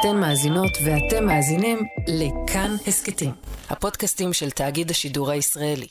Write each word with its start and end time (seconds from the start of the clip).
אתן 0.00 0.16
מאזינות 0.20 0.78
ואתם 0.84 1.26
מאזינים 1.26 1.78
לכאן 2.08 2.70
הסכתים, 2.86 3.30
הפודקאסטים 3.70 4.32
של 4.32 4.50
תאגיד 4.50 4.90
השידור 4.90 5.30
הישראלי. 5.30 5.86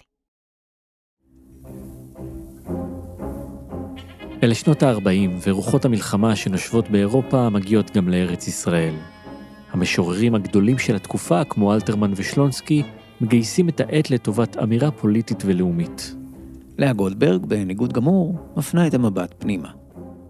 אלה 4.44 4.56
שנות 4.56 4.84
ה-40 4.84 5.48
ורוחות 5.48 5.86
המלחמה 5.86 6.36
שנושבות 6.36 6.90
באירופה 6.90 7.50
מגיעות 7.50 7.92
גם 7.92 8.10
לארץ 8.10 8.48
ישראל. 8.48 8.96
המשוררים 9.72 10.36
הגדולים 10.36 10.78
של 10.78 10.96
התקופה, 10.96 11.44
כמו 11.44 11.74
אלתרמן 11.74 12.12
ושלונסקי, 12.16 12.84
מגייסים 13.22 13.70
את 13.70 13.80
העת 13.80 14.12
לטובת 14.12 14.58
אמירה 14.58 14.92
פוליטית 14.92 15.44
ולאומית. 15.46 16.16
לאה 16.78 16.94
גולדברג, 16.94 17.46
בניגוד 17.46 17.94
גמור, 17.94 18.36
מפנה 18.58 18.88
את 18.88 18.94
המבט 18.94 19.36
פנימה. 19.38 19.70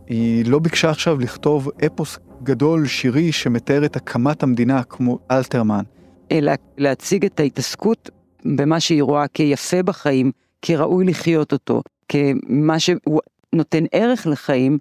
היא 0.08 0.46
לא 0.46 0.60
ביקשה 0.60 0.90
עכשיו 0.90 1.20
לכתוב 1.20 1.70
אפוס 1.86 2.20
גדול 2.44 2.88
שירי 2.88 3.32
שמתאר 3.32 3.86
את 3.86 3.96
הקמת 3.96 4.44
המדינה 4.44 4.84
כמו 4.84 5.20
אלתרמן. 5.32 5.84
אלא 6.32 6.52
להציג 6.78 7.26
את 7.26 7.40
ההתעסקות 7.40 8.10
במה 8.46 8.80
שהיא 8.80 9.04
רואה 9.04 9.28
כיפה 9.28 9.84
בחיים, 9.84 10.32
כראוי 10.62 11.06
לחיות 11.06 11.52
אותו, 11.54 11.82
כמה 12.10 12.80
שהוא 12.80 13.22
נותן 13.54 13.84
ערך 13.92 14.28
לחיים, 14.28 14.78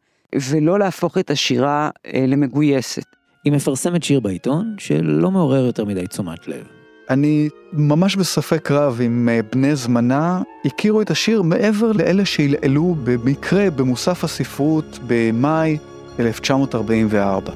ולא 0.50 0.78
להפוך 0.78 1.18
את 1.18 1.30
השירה 1.30 1.90
אה, 2.06 2.24
למגויסת. 2.28 3.16
היא 3.44 3.52
מפרסמת 3.52 4.02
שיר 4.02 4.20
בעיתון 4.20 4.74
שלא 4.78 5.30
מעורר 5.30 5.66
יותר 5.66 5.84
מדי 5.84 6.06
תשומת 6.06 6.48
לב. 6.48 6.66
אני 7.10 7.48
ממש 7.72 8.16
בספק 8.16 8.70
רב 8.70 9.00
אם 9.06 9.28
אה, 9.28 9.40
בני 9.52 9.76
זמנה 9.76 10.42
הכירו 10.64 11.02
את 11.02 11.10
השיר 11.10 11.42
מעבר 11.42 11.92
לאלה 11.92 12.24
שהלעלו 12.24 12.96
במקרה 13.04 13.70
במוסף 13.70 14.24
הספרות 14.24 14.98
במאי 15.06 15.78
1944. 16.20 17.52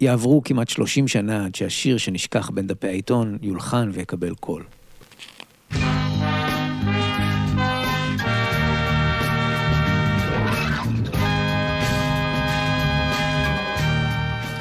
יעברו 0.00 0.42
כמעט 0.44 0.68
30 0.68 1.08
שנה 1.08 1.44
עד 1.44 1.54
שהשיר 1.54 1.98
שנשכח 1.98 2.50
בין 2.50 2.66
דפי 2.66 2.86
העיתון 2.86 3.38
יולחן 3.42 3.90
ויקבל 3.92 4.34
קול. 4.34 4.62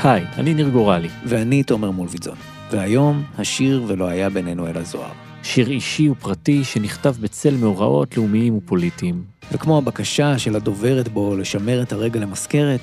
היי, 0.03 0.25
אני 0.37 0.53
ניר 0.53 0.69
גורלי. 0.69 1.09
ואני 1.25 1.63
תומר 1.63 1.91
מולביטזון. 1.91 2.37
והיום, 2.71 3.23
השיר 3.37 3.83
ולא 3.87 4.07
היה 4.07 4.29
בינינו 4.29 4.67
אלא 4.67 4.83
זוהר. 4.83 5.32
שיר 5.43 5.69
אישי 5.69 6.09
ופרטי 6.09 6.63
שנכתב 6.63 7.15
בצל 7.19 7.55
מאורעות 7.55 8.17
לאומיים 8.17 8.57
ופוליטיים. 8.57 9.23
וכמו 9.51 9.77
הבקשה 9.77 10.39
של 10.39 10.55
הדוברת 10.55 11.07
בו 11.07 11.35
לשמר 11.37 11.81
את 11.81 11.93
הרגע 11.93 12.19
למזכרת, 12.19 12.79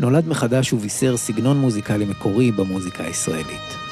נולד 0.00 0.28
מחדש 0.28 0.72
ובישר 0.72 1.16
סגנון 1.16 1.60
מוזיקלי 1.60 2.04
מקורי 2.04 2.52
במוזיקה 2.52 3.04
הישראלית. 3.04 3.83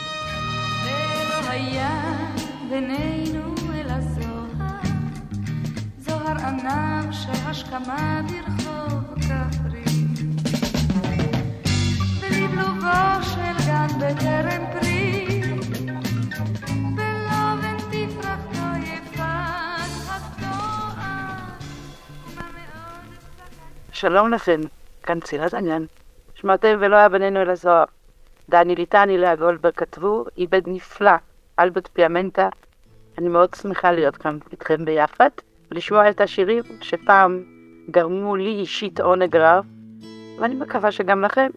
שלום 24.03 24.33
לכן, 24.33 24.61
כאן 25.03 25.21
צילת 25.21 25.55
עניין. 25.55 25.87
שמעתם 26.35 26.77
ולא 26.81 26.97
היה 26.97 27.09
בינינו 27.09 27.43
אלא 27.43 27.55
זוהר. 27.55 27.85
דני 28.51 28.75
ליטני, 28.75 29.19
לאה 29.19 29.37
גולדברג 29.37 29.73
כתבו, 29.75 30.25
עיבד 30.35 30.63
נפלא, 30.67 31.11
אלברט 31.59 31.89
פיאמנטה. 31.93 32.49
אני 33.19 33.29
מאוד 33.29 33.55
שמחה 33.55 33.93
להיות 33.93 34.17
כאן 34.17 34.39
איתכם 34.53 34.85
ביחד, 34.85 35.29
ולשמוע 35.71 36.11
את 36.11 36.21
השירים 36.21 36.63
שפעם 36.81 37.43
גרמו 37.91 38.37
לי 38.37 38.51
אישית 38.51 39.01
עונג 39.01 39.37
רב, 39.37 39.65
ואני 40.41 40.55
מקווה 40.55 40.93
שגם 40.93 41.23
לכם. 41.23 41.51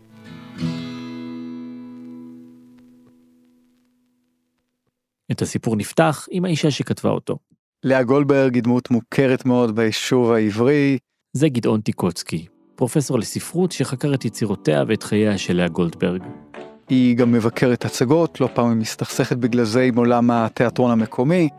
את 5.32 5.42
הסיפור 5.42 5.76
נפתח 5.76 6.28
עם 6.32 6.46
האישה 6.46 6.72
שכתבה 6.72 7.10
אותו. 7.10 7.38
לאה 7.84 8.04
גולדברג 8.04 8.56
היא 8.56 8.64
דמות 8.64 8.92
מוכרת 8.92 9.46
מאוד 9.46 9.76
ביישוב 9.76 10.32
העברי. 10.32 10.98
זה 11.38 11.50
גדעון 11.50 11.82
טיקוצקי, 11.82 12.46
פרופסור 12.76 13.20
לספרות 13.20 13.72
שחקר 13.72 14.14
את 14.14 14.26
יצירותיה 14.26 14.84
ואת 14.88 15.04
חייה 15.04 15.38
של 15.38 15.58
לאה 15.58 15.68
גולדברג. 15.68 16.22
היא 16.90 17.18
גם 17.18 17.32
מבקרת 17.32 17.86
הצגות, 17.86 18.42
לא 18.42 18.50
פעם 18.54 18.70
היא 18.70 18.78
מסתכסכת 18.78 19.38
בגלל 19.38 19.64
זה 19.64 19.82
עם 19.82 19.98
עולם 19.98 20.32
התיאטרון 20.32 20.92
המקומי. 20.92 21.50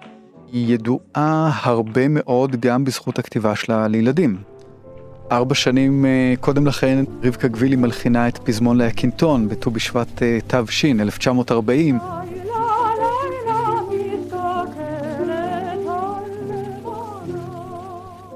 היא 0.52 0.74
ידועה 0.74 1.50
הרבה 1.62 2.08
מאוד 2.08 2.56
גם 2.60 2.84
בזכות 2.84 3.18
הכתיבה 3.18 3.56
שלה 3.56 3.88
לילדים. 3.88 4.36
ארבע 5.32 5.54
שנים 5.54 6.06
אה, 6.06 6.34
קודם 6.40 6.66
לכן 6.66 7.04
רבקה 7.22 7.48
גבילי 7.48 7.76
מלחינה 7.76 8.28
את 8.28 8.38
פזמון 8.38 8.76
להקינטון 8.76 9.48
בט"ו 9.48 9.70
בשבט 9.70 10.22
אה, 10.22 10.38
תש, 10.46 10.84
1940. 10.84 11.98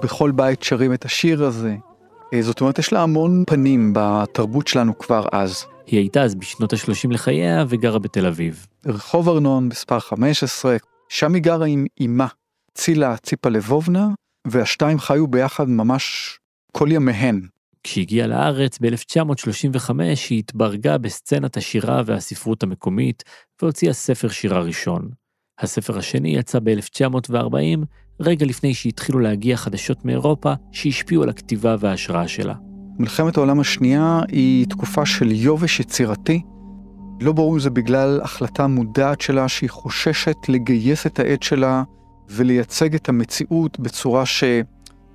בכל 0.03 0.31
בית 0.31 0.63
שרים 0.63 0.95
את 0.95 1.05
השיר 1.05 1.45
הזה. 1.45 1.77
אה, 2.35 2.43
זאת 2.43 2.61
אומרת, 2.61 2.79
יש 2.79 2.93
לה 2.93 3.03
המון 3.03 3.45
פנים 3.47 3.93
בתרבות 3.95 4.69
שלנו 4.69 4.99
כבר 4.99 5.27
אז. 5.33 5.65
היא 5.87 5.99
הייתה 5.99 6.23
אז 6.23 6.35
בשנות 6.35 6.73
ה-30 6.73 7.11
לחייה 7.11 7.65
וגרה 7.69 7.99
בתל 7.99 8.27
אביב. 8.27 8.67
רחוב 8.87 9.29
ארנון, 9.29 9.69
מספר 9.69 10.01
15, 10.01 10.77
שם 11.09 11.35
היא 11.35 11.43
גרה 11.43 11.67
עם 11.67 11.87
אמה, 12.05 12.27
צילה 12.75 13.17
ציפה 13.17 13.49
לבובנה, 13.49 14.09
והשתיים 14.47 14.99
חיו 14.99 15.27
ביחד 15.27 15.69
ממש 15.69 16.39
כל 16.73 16.89
ימיהן. 16.93 17.41
כשהגיעה 17.83 18.27
לארץ 18.27 18.79
ב-1935 18.81 19.91
היא 20.31 20.39
התברגה 20.39 20.99
בסצנת 20.99 21.57
השירה 21.57 22.03
והספרות 22.07 22.63
המקומית 22.63 23.23
והוציאה 23.63 23.93
ספר 23.93 24.29
שירה 24.29 24.61
ראשון. 24.61 25.09
הספר 25.59 25.99
השני 25.99 26.37
יצא 26.37 26.59
ב-1940 26.63 27.85
רגע 28.21 28.47
לפני 28.47 28.75
שהתחילו 28.75 29.19
להגיע 29.19 29.57
חדשות 29.57 30.05
מאירופה 30.05 30.53
שהשפיעו 30.73 31.23
על 31.23 31.29
הכתיבה 31.29 31.77
וההשראה 31.81 32.29
שלה. 32.29 32.55
מלחמת 32.99 33.37
העולם 33.37 33.61
השנייה 33.61 34.21
היא 34.29 34.67
תקופה 34.67 35.07
של 35.07 35.33
יובש 35.33 35.81
יצירתי. 35.81 36.43
לא 37.21 37.33
ברור 37.33 37.55
אם 37.55 37.61
זה 37.61 37.71
בגלל 37.71 38.21
החלטה 38.23 38.67
מודעת 38.67 39.21
שלה 39.21 39.49
שהיא 39.49 39.71
חוששת 39.71 40.37
לגייס 40.49 41.07
את 41.07 41.19
העט 41.19 41.43
שלה 41.43 41.83
ולייצג 42.29 42.95
את 42.95 43.09
המציאות 43.09 43.81
בצורה 43.81 44.25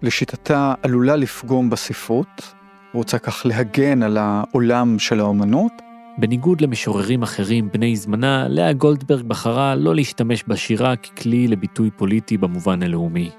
שלשיטתה 0.02 0.74
עלולה 0.84 1.16
לפגום 1.16 1.70
בספרות. 1.70 2.54
רוצה 2.94 3.20
כך 3.20 3.46
להגן 3.46 4.04
על 4.04 4.18
העולם 4.18 5.00
של 5.00 5.20
האומנות. 5.20 5.85
בניגוד 6.18 6.62
למשוררים 6.62 7.24
אחרים 7.24 7.70
בני 7.72 7.96
זמנה, 7.96 8.48
לאה 8.48 8.74
גולדברג 8.74 9.26
בחרה 9.26 9.76
לא 9.76 9.96
להשתמש 9.96 10.44
בשירה 10.48 10.96
ככלי 10.96 11.48
לביטוי 11.48 11.92
פוליטי 11.92 12.38
במובן 12.38 12.84
הלאומי. 12.84 13.30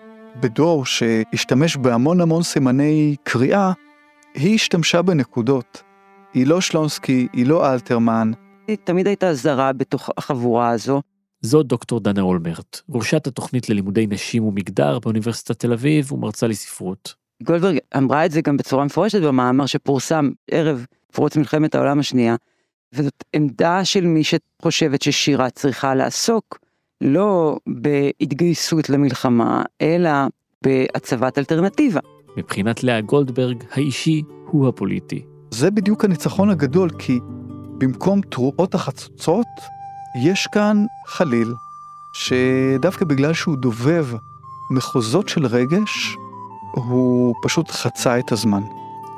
בדור 0.41 0.86
שהשתמש 0.86 1.76
בהמון 1.76 2.20
המון 2.20 2.42
סימני 2.42 3.16
קריאה, 3.22 3.72
היא 4.34 4.54
השתמשה 4.54 5.03
בנקודות. 5.03 5.82
היא 6.34 6.47
לא 6.47 6.60
שלונסקי, 6.60 7.28
היא 7.32 7.47
לא 7.47 7.72
אלתרמן. 7.72 8.31
היא 8.69 8.76
תמיד 8.84 9.06
הייתה 9.06 9.34
זרה 9.34 9.72
בתוך 9.72 10.10
החבורה 10.16 10.70
הזו. 10.70 11.03
זו 11.41 11.62
דוקטור 11.62 12.00
דנה 12.00 12.20
אולמרט, 12.20 12.81
ראשת 12.91 13.26
התוכנית 13.26 13.69
ללימודי 13.69 14.06
נשים 14.06 14.44
ומגדר 14.44 14.98
באוניברסיטת 14.98 15.59
תל 15.59 15.72
אביב 15.72 16.12
ומרצה 16.12 16.47
לספרות. 16.47 17.15
גולדברג 17.42 17.78
אמרה 17.97 18.26
את 18.26 18.31
זה 18.31 18.41
גם 18.41 18.56
בצורה 18.56 18.84
מפורשת 18.84 19.22
במאמר 19.22 19.66
שפורסם 19.66 20.31
ערב 20.50 20.86
פרוץ 21.12 21.36
מלחמת 21.36 21.75
העולם 21.75 21.98
השנייה, 21.98 22.36
וזאת 22.94 23.24
עמדה 23.33 23.84
של 23.84 24.06
מי 24.06 24.22
שחושבת 24.24 25.03
ששירה 25.03 25.50
צריכה 25.50 25.94
לעסוק 25.94 26.59
לא 27.00 27.59
בהתגייסות 27.66 28.91
למלחמה, 28.91 29.62
אלא 29.83 30.10
בהצבת 30.62 31.38
אלטרנטיבה. 31.38 32.00
מבחינת 32.36 32.84
לאה 32.84 33.00
גולדברג, 33.00 33.65
האישי 33.72 34.22
הוא 34.47 34.68
הפוליטי. 34.68 35.24
זה 35.50 35.71
בדיוק 35.71 36.04
הניצחון 36.04 36.50
הגדול, 36.50 36.91
כי 36.98 37.18
במקום 37.78 38.21
תרועות 38.21 38.74
החצוצות, 38.74 39.47
יש 40.24 40.47
כאן 40.53 40.84
חליל, 41.06 41.54
שדווקא 42.12 43.04
בגלל 43.04 43.33
שהוא 43.34 43.56
דובב 43.56 44.06
מחוזות 44.71 45.28
של 45.28 45.47
רגש, 45.47 46.16
הוא 46.72 47.34
פשוט 47.42 47.71
חצה 47.71 48.18
את 48.18 48.33
הזמן. 48.33 48.62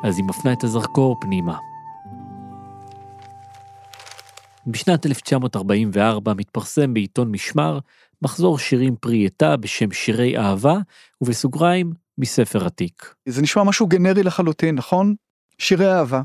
אז 0.04 0.18
היא 0.18 0.24
מפנה 0.24 0.52
את 0.52 0.64
הזרקור 0.64 1.16
פנימה. 1.20 1.56
בשנת 4.70 5.06
1944 5.06 6.34
מתפרסם 6.34 6.94
בעיתון 6.94 7.30
משמר 7.30 7.78
מחזור 8.22 8.58
שירים 8.58 8.96
פרי 8.96 9.26
עטה 9.26 9.56
בשם 9.56 9.90
שירי 9.90 10.38
אהבה, 10.38 10.78
ובסוגריים, 11.20 11.92
מספר 12.18 12.66
עתיק. 12.66 13.14
זה 13.28 13.42
נשמע 13.42 13.64
משהו 13.64 13.86
גנרי 13.86 14.22
לחלוטין, 14.22 14.74
נכון? 14.74 15.14
שירי 15.58 15.92
אהבה. 15.92 16.22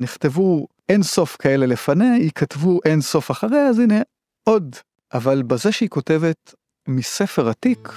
נכתבו 0.00 0.66
אין 0.88 1.02
סוף 1.02 1.36
כאלה 1.36 1.66
לפניה, 1.66 2.16
ייכתבו 2.16 2.80
אין 2.84 3.00
סוף 3.00 3.30
אחריה, 3.30 3.68
אז 3.68 3.78
הנה 3.78 4.00
עוד. 4.44 4.76
אבל 5.14 5.42
בזה 5.42 5.72
שהיא 5.72 5.88
כותבת 5.88 6.54
מספר 6.88 7.48
עתיק, 7.48 7.88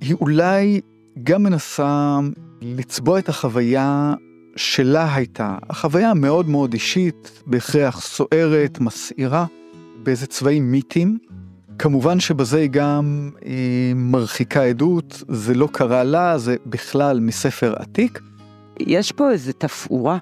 היא 0.00 0.14
אולי 0.14 0.80
גם 1.22 1.42
מנסה 1.42 2.18
לצבוע 2.60 3.18
את 3.18 3.28
החוויה 3.28 4.14
שלה 4.56 5.14
הייתה, 5.14 5.56
החוויה 5.70 6.10
המאוד 6.10 6.48
מאוד 6.48 6.72
אישית, 6.72 7.42
בהכרח 7.46 8.00
סוערת, 8.00 8.80
מסעירה, 8.80 9.46
באיזה 10.02 10.26
צבעים 10.26 10.72
מיתיים. 10.72 11.18
כמובן 11.78 12.20
שבזה 12.20 12.58
היא 12.58 12.70
גם 12.72 13.30
היא 13.44 13.94
מרחיקה 13.94 14.62
עדות, 14.62 15.22
זה 15.28 15.54
לא 15.54 15.68
קרה 15.72 16.04
לה, 16.04 16.38
זה 16.38 16.56
בכלל 16.66 17.20
מספר 17.20 17.74
עתיק. 17.76 18.20
יש 18.80 19.12
פה 19.12 19.30
איזו 19.30 19.52
תפאורה 19.52 20.18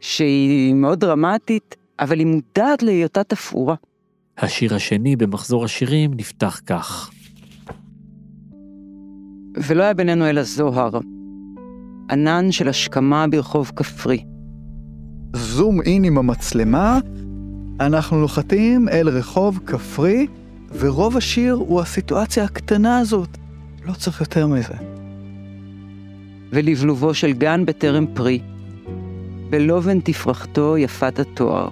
שהיא 0.00 0.74
מאוד 0.74 1.00
דרמטית, 1.00 1.76
אבל 2.00 2.18
היא 2.18 2.26
מודעת 2.26 2.82
להיותה 2.82 3.24
תפאורה. 3.24 3.74
השיר 4.38 4.74
השני 4.74 5.16
במחזור 5.16 5.64
השירים 5.64 6.10
נפתח 6.14 6.60
כך. 6.66 7.10
ולא 9.56 9.82
היה 9.82 9.94
בינינו 9.94 10.30
אלא 10.30 10.42
זוהר, 10.42 10.98
ענן 12.12 12.52
של 12.52 12.68
השכמה 12.68 13.26
ברחוב 13.26 13.72
כפרי. 13.76 14.24
זום 15.36 15.80
אין 15.80 16.04
עם 16.04 16.18
המצלמה, 16.18 16.98
אנחנו 17.80 18.20
נוחתים 18.20 18.88
אל 18.88 19.08
רחוב 19.08 19.60
כפרי, 19.66 20.26
ורוב 20.78 21.16
השיר 21.16 21.54
הוא 21.54 21.80
הסיטואציה 21.80 22.44
הקטנה 22.44 22.98
הזאת. 22.98 23.28
לא 23.86 23.92
צריך 23.92 24.20
יותר 24.20 24.46
מזה. 24.46 24.74
ולבלובו 26.50 27.14
של 27.14 27.32
גן 27.32 27.66
בטרם 27.66 28.06
פרי, 28.14 28.40
בלובן 29.50 30.00
תפרחתו 30.00 30.78
יפת 30.78 31.18
התואר. 31.18 31.68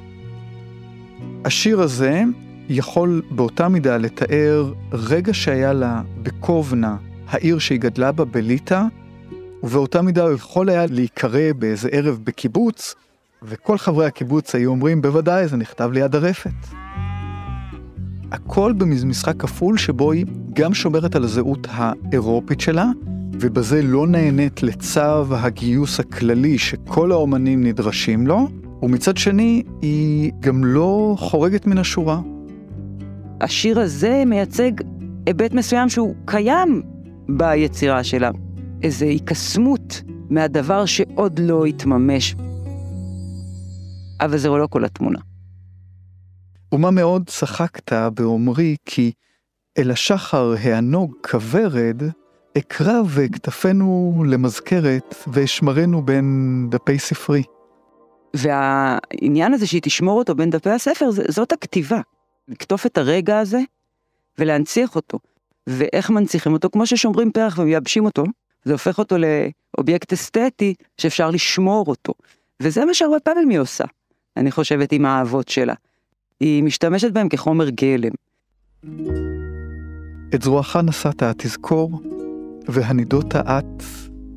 השיר 1.45 1.81
הזה 1.81 2.23
יכול 2.69 3.23
באותה 3.31 3.69
מידה 3.69 3.97
לתאר 3.97 4.73
רגע 4.93 5.35
שהיה 5.35 5.73
לה 5.73 6.03
בקובנה, 6.23 6.97
העיר 7.29 7.59
שהיא 7.59 7.81
גדלה 7.81 8.13
בה, 8.13 8.25
בליטא, 8.25 8.83
ובאותה 9.63 10.03
מידה 10.03 10.23
הוא 10.23 10.33
יכול 10.33 10.69
היה 10.69 10.87
להיקרא 10.91 11.53
באיזה 11.59 11.89
ערב 11.93 12.19
בקיבוץ, 12.25 12.95
וכל 13.43 13.79
חברי 13.79 14.07
הקיבוץ 14.07 14.55
היו 14.55 14.71
אומרים, 14.71 15.03
בוודאי, 15.03 15.49
זה 15.49 15.57
נכתב 15.57 15.91
ליד 15.93 16.15
הרפת. 16.15 16.51
הכל 18.33 18.73
במשחק 18.73 19.37
כפול 19.39 19.79
שבו 19.79 20.13
היא 20.13 20.27
גם 20.53 20.75
שומרת 20.75 21.17
על 21.17 21.25
הזהות 21.25 21.67
האירופית 21.71 22.61
שלה, 22.61 22.87
ובזה 23.33 23.83
לא 23.83 24.07
נהנית 24.07 24.63
לצו 24.63 25.37
הגיוס 25.37 26.01
הכללי 26.01 26.59
שכל 26.59 27.13
האומנים 27.13 27.65
נדרשים 27.65 28.27
לו, 28.27 28.49
ומצד 28.83 29.17
שני, 29.17 29.63
היא 29.83 30.33
גם 30.41 30.65
לא 30.65 31.15
חורגת 31.19 31.67
מן 31.67 31.79
השורה. 31.79 32.21
השיר 33.41 33.81
הזה 33.81 34.23
מייצג 34.27 34.73
היבט 35.27 35.53
מסוים 35.53 35.89
שהוא 35.89 36.15
קיים 36.25 36.83
ביצירה 37.29 38.05
שלה. 38.05 38.31
איזו 38.83 39.05
היקסמות 39.05 40.03
מהדבר 40.31 40.87
שעוד 40.87 41.39
לא 41.39 41.65
התממש. 41.65 42.35
אבל 44.21 44.39
זה 44.39 44.49
לא 44.49 44.67
כל 44.71 44.85
התמונה. 44.85 45.19
ומה 46.75 46.91
מאוד 46.91 47.29
צחקת 47.29 47.93
באומרי 48.15 48.77
כי 48.85 49.13
אל 49.79 49.91
השחר 49.91 50.55
הענוג 50.63 51.15
כוורד, 51.31 52.03
אקרא 52.59 53.01
וכתפינו 53.07 54.25
למזכרת 54.27 55.15
ואשמרנו 55.27 56.03
בין 56.03 56.67
דפי 56.71 56.99
ספרי. 56.99 57.43
והעניין 58.35 59.53
הזה 59.53 59.67
שהיא 59.67 59.83
תשמור 59.85 60.19
אותו 60.19 60.35
בין 60.35 60.51
דפי 60.51 60.71
הספר, 60.71 61.11
זאת 61.29 61.53
הכתיבה. 61.53 62.01
לקטוף 62.49 62.87
את 62.87 62.99
הרגע 62.99 63.39
הזה 63.39 63.61
ולהנציח 64.39 64.97
אותו. 64.97 65.19
ואיך 65.67 66.11
מנציחים 66.11 66.53
אותו? 66.53 66.71
כמו 66.71 66.87
ששומרים 66.87 67.33
פרח 67.33 67.59
ומייבשים 67.59 68.05
אותו, 68.05 68.25
זה 68.65 68.73
הופך 68.73 68.99
אותו 68.99 69.17
לאובייקט 69.19 70.13
אסתטי 70.13 70.75
שאפשר 70.99 71.31
לשמור 71.31 71.85
אותו. 71.87 72.13
וזה 72.63 72.85
מה 72.85 72.95
שהרבה 72.95 73.21
פעמים 73.21 73.49
היא 73.49 73.59
עושה, 73.59 73.85
אני 74.37 74.51
חושבת, 74.51 74.93
עם 74.93 75.05
האהבות 75.05 75.49
שלה. 75.49 75.75
היא 76.41 76.63
משתמשת 76.63 77.13
בהם 77.13 77.29
כחומר 77.29 77.69
גלם. 77.71 78.13
את 80.35 80.43
זרועך 80.43 80.77
נשאת 80.77 81.23
תזכור, 81.23 82.01
והנידות 82.69 83.37
את 83.37 83.83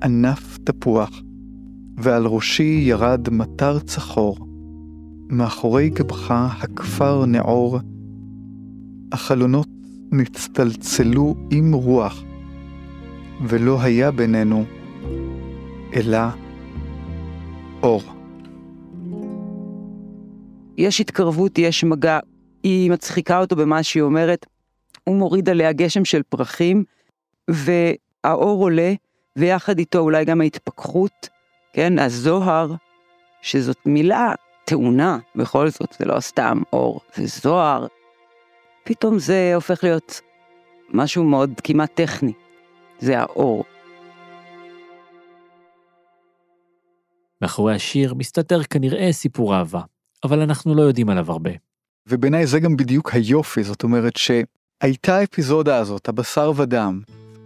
ענף 0.04 0.58
תפוח, 0.64 1.10
ועל 1.98 2.26
ראשי 2.26 2.84
ירד 2.84 3.30
מטר 3.30 3.80
צחור. 3.80 4.38
מאחורי 5.30 5.90
גבך 5.90 6.32
הכפר 6.32 7.26
נעור, 7.26 7.80
החלונות 9.12 9.68
נצטלצלו 10.12 11.36
עם 11.52 11.74
רוח, 11.74 12.24
ולא 13.48 13.82
היה 13.82 14.12
בינינו 14.12 14.66
אלא 15.96 16.18
אור. 17.84 18.02
יש 20.78 21.02
התקרבות, 21.02 21.58
יש 21.58 21.84
מגע, 21.84 22.20
היא 22.64 22.92
מצחיקה 22.92 23.40
אותו 23.40 23.56
במה 23.56 23.84
שהיא 23.84 24.04
אומרת, 24.04 24.46
הוא 25.04 25.16
מוריד 25.16 25.50
עליה 25.50 25.72
גשם 25.72 26.06
של 26.06 26.22
פרחים, 26.30 26.84
והאור 27.48 28.64
עולה, 28.64 28.94
ויחד 29.36 29.80
איתו 29.80 30.00
אולי 30.00 30.26
גם 30.26 30.42
ההתפכחות, 30.42 31.30
כן, 31.74 32.00
הזוהר, 32.00 32.74
שזאת 33.42 33.78
מילה 33.86 34.34
טעונה, 34.66 35.18
בכל 35.36 35.70
זאת, 35.70 35.96
זה 36.00 36.06
לא 36.06 36.20
סתם 36.20 36.62
אור, 36.74 37.00
זה 37.16 37.26
זוהר. 37.26 37.88
פתאום 38.84 39.20
זה 39.20 39.52
הופך 39.56 39.84
להיות 39.84 40.22
משהו 40.90 41.24
מאוד 41.24 41.52
כמעט 41.64 41.92
טכני. 41.94 42.34
זה 43.04 43.20
האור. 43.20 43.64
מאחורי 47.42 47.76
השיר 47.76 48.14
מסתתר 48.14 48.64
כנראה 48.64 49.12
סיפור 49.12 49.56
אהבה, 49.56 49.82
אבל 50.24 50.42
אנחנו 50.42 50.76
לא 50.76 50.82
יודעים 50.82 51.10
עליו 51.10 51.32
הרבה. 51.32 51.52
ובעיניי 52.08 52.48
זה 52.48 52.60
גם 52.60 52.78
בדיוק 52.78 53.14
היופי, 53.14 53.64
זאת 53.64 53.84
אומרת 53.84 54.14
שהייתה 54.18 55.18
האפיזודה 55.18 55.78
הזאת, 55.78 56.10
הבשר 56.10 56.52
ודם, 56.56 57.02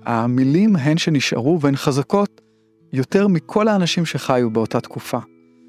המילים 0.05 0.75
הן 0.75 0.97
שנשארו 0.97 1.61
והן 1.61 1.75
חזקות 1.75 2.41
יותר 2.93 3.27
מכל 3.27 3.67
האנשים 3.67 4.05
שחיו 4.05 4.49
באותה 4.49 4.81
תקופה. 4.81 5.19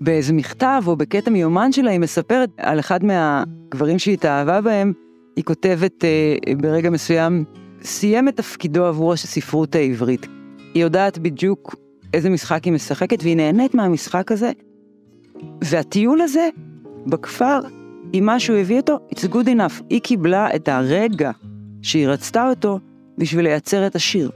באיזה 0.00 0.32
מכתב 0.32 0.82
או 0.86 0.96
בקטע 0.96 1.30
מיומן 1.30 1.72
שלה 1.72 1.90
היא 1.90 2.00
מספרת 2.00 2.50
על 2.56 2.80
אחד 2.80 3.00
מהגברים 3.04 3.98
שהיא 3.98 4.14
התאהבה 4.14 4.60
בהם, 4.60 4.92
היא 5.36 5.44
כותבת 5.44 6.04
אה, 6.04 6.54
ברגע 6.58 6.90
מסוים, 6.90 7.44
סיים 7.82 8.28
את 8.28 8.36
תפקידו 8.36 8.84
עבור 8.84 9.12
הספרות 9.12 9.74
העברית. 9.74 10.26
היא 10.74 10.82
יודעת 10.82 11.18
בדיוק 11.18 11.74
איזה 12.14 12.30
משחק 12.30 12.64
היא 12.64 12.72
משחקת 12.72 13.22
והיא 13.22 13.36
נהנית 13.36 13.74
מהמשחק 13.74 14.32
הזה. 14.32 14.52
והטיול 15.64 16.20
הזה 16.20 16.48
בכפר, 17.06 17.60
עם 18.12 18.26
מה 18.26 18.40
שהוא 18.40 18.56
הביא 18.56 18.76
אותו, 18.80 18.98
it's 19.14 19.28
good 19.32 19.46
enough. 19.46 19.82
היא 19.90 20.00
קיבלה 20.00 20.54
את 20.56 20.68
הרגע 20.68 21.30
שהיא 21.82 22.08
רצתה 22.08 22.48
אותו 22.48 22.78
בשביל 23.18 23.44
לייצר 23.44 23.86
את 23.86 23.96
השיר. 23.96 24.30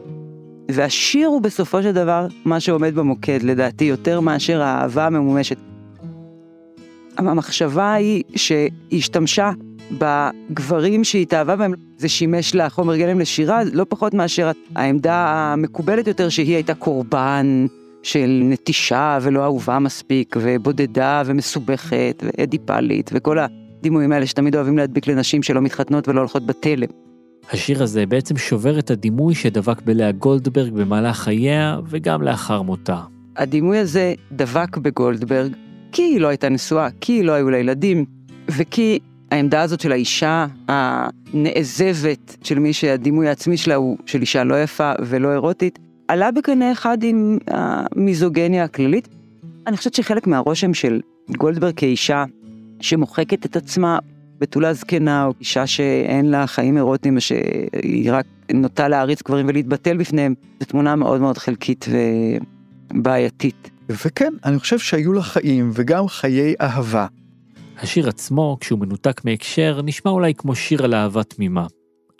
והשיר 0.70 1.28
הוא 1.28 1.42
בסופו 1.42 1.82
של 1.82 1.92
דבר 1.92 2.26
מה 2.44 2.61
שעומד 2.61 2.94
במוקד, 2.94 3.42
לדעתי, 3.42 3.84
יותר 3.84 4.20
מאשר 4.20 4.62
האהבה 4.62 5.06
הממומשת. 5.06 5.56
המחשבה 7.18 7.92
היא 7.92 8.22
שהיא 8.37 8.70
השתמשה 8.92 9.50
בגברים 9.99 11.04
שהיא 11.04 11.22
התאהבה 11.22 11.56
בהם, 11.56 11.75
זה 11.99 12.08
שימש 12.08 12.54
לה 12.54 12.70
חומר 12.70 12.96
גלם 12.96 13.20
לשירה, 13.20 13.62
לא 13.72 13.87
פחות 13.88 14.14
מאשר 14.14 14.50
העמדה 14.76 15.26
המקובלת 15.52 16.06
יותר 16.06 16.28
שהיא 16.28 16.54
הייתה 16.54 16.75
קורבן 16.75 17.66
של 18.02 18.40
נטישה 18.44 19.18
ולא 19.22 19.44
אהובה 19.44 19.78
מספיק, 19.78 20.37
ובודדה 20.40 21.22
ומסובכת, 21.26 22.22
ואדיפלית, 22.26 23.11
וכל 23.14 23.38
הדימויים 23.38 24.12
האלה 24.12 24.26
שתמיד 24.26 24.56
אוהבים 24.56 24.78
להדביק 24.78 25.06
לנשים 25.06 25.42
שלא 25.42 25.61
מתחתנות 25.61 26.08
ולא 26.08 26.20
הולכות 26.20 26.46
בתלם. 26.46 26.88
השיר 27.50 27.82
הזה 27.82 28.06
בעצם 28.06 28.37
שובר 28.37 28.78
את 28.78 28.90
הדימוי 28.90 29.34
שדבק 29.34 29.82
בלאה 29.82 30.12
גולדברג 30.12 30.72
במהלך 30.72 31.16
חייה 31.16 31.78
וגם 31.88 32.22
לאחר 32.22 32.62
מותה. 32.62 33.00
הדימוי 33.37 33.78
הזה 33.78 34.14
דבק 34.32 34.76
בגולדברג 34.76 35.52
כי 35.92 36.02
היא 36.02 36.20
לא 36.20 36.28
הייתה 36.28 36.49
נשואה, 36.49 36.88
כי 37.00 37.22
לא 37.22 37.32
היו 37.32 37.50
לה 37.50 37.58
ילדים, 37.58 38.04
וכי 38.49 38.99
העמדה 39.32 39.62
הזאת 39.62 39.80
של 39.80 39.92
האישה 39.92 40.46
הנעזבת, 40.68 42.36
של 42.42 42.58
מי 42.58 42.72
שהדימוי 42.72 43.28
העצמי 43.28 43.56
שלה 43.56 43.74
הוא 43.74 43.98
של 44.06 44.20
אישה 44.20 44.44
לא 44.44 44.62
יפה 44.62 44.92
ולא 45.00 45.32
אירוטית, 45.32 45.78
עלה 46.08 46.30
בקנה 46.30 46.72
אחד 46.72 46.98
עם 47.02 47.38
המיזוגניה 47.48 48.64
הכללית. 48.64 49.08
אני 49.66 49.76
חושבת 49.76 49.94
שחלק 49.94 50.26
מהרושם 50.26 50.74
של 50.74 51.00
גולדברג 51.36 51.74
כאישה 51.76 52.24
שמוחקת 52.80 53.46
את 53.46 53.56
עצמה 53.56 53.98
בתולה 54.38 54.74
זקנה, 54.74 55.24
או 55.24 55.32
אישה 55.40 55.66
שאין 55.66 56.30
לה 56.30 56.46
חיים 56.46 56.76
אירוטיים, 56.76 57.20
שהיא 57.20 58.12
רק 58.12 58.26
נוטה 58.54 58.88
להעריץ 58.88 59.22
גברים 59.22 59.46
ולהתבטל 59.48 59.96
בפניהם, 59.96 60.34
זו 60.60 60.66
תמונה 60.66 60.96
מאוד 60.96 61.20
מאוד 61.20 61.38
חלקית 61.38 61.86
ובעייתית. 62.90 63.70
וכן, 63.88 64.32
אני 64.44 64.58
חושב 64.58 64.78
שהיו 64.78 65.12
לה 65.12 65.22
חיים 65.22 65.70
וגם 65.74 66.08
חיי 66.08 66.54
אהבה. 66.60 67.06
השיר 67.82 68.08
עצמו, 68.08 68.56
כשהוא 68.60 68.78
מנותק 68.78 69.24
מהקשר, 69.24 69.80
נשמע 69.84 70.10
אולי 70.10 70.34
כמו 70.34 70.54
שיר 70.54 70.84
על 70.84 70.94
אהבה 70.94 71.22
תמימה, 71.24 71.66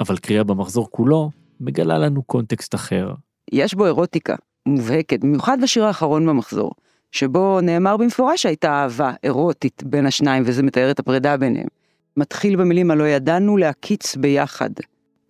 אבל 0.01 0.17
קריאה 0.17 0.45
במחזור 0.45 0.89
כולו 0.91 1.31
מגלה 1.61 1.99
לנו 1.99 2.23
קונטקסט 2.23 2.75
אחר. 2.75 3.13
יש 3.53 3.75
בו 3.75 3.87
אירוטיקה 3.87 4.35
מובהקת, 4.67 5.21
במיוחד 5.21 5.59
בשיר 5.63 5.85
האחרון 5.85 6.27
במחזור, 6.27 6.73
שבו 7.13 7.61
נאמר 7.61 7.97
במפורש 7.97 8.43
שהייתה 8.43 8.71
אהבה 8.71 9.13
אירוטית 9.25 9.83
בין 9.87 10.07
השניים, 10.07 10.43
וזה 10.47 10.63
מתאר 10.63 10.91
את 10.91 10.99
הפרידה 10.99 11.37
ביניהם. 11.37 11.69
מתחיל 12.17 12.57
במילים 12.57 12.91
הלא 12.91 13.05
ידענו 13.05 13.57
להקיץ 13.57 14.17
ביחד, 14.17 14.71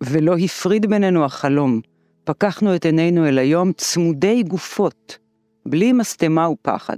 ולא 0.01 0.37
הפריד 0.37 0.85
בינינו 0.85 1.25
החלום. 1.25 1.81
פקחנו 2.23 2.75
את 2.75 2.85
עינינו 2.85 3.27
אל 3.27 3.37
היום 3.37 3.73
צמודי 3.73 4.43
גופות, 4.43 5.17
בלי 5.65 5.93
משטמה 5.93 6.49
ופחד. 6.49 6.97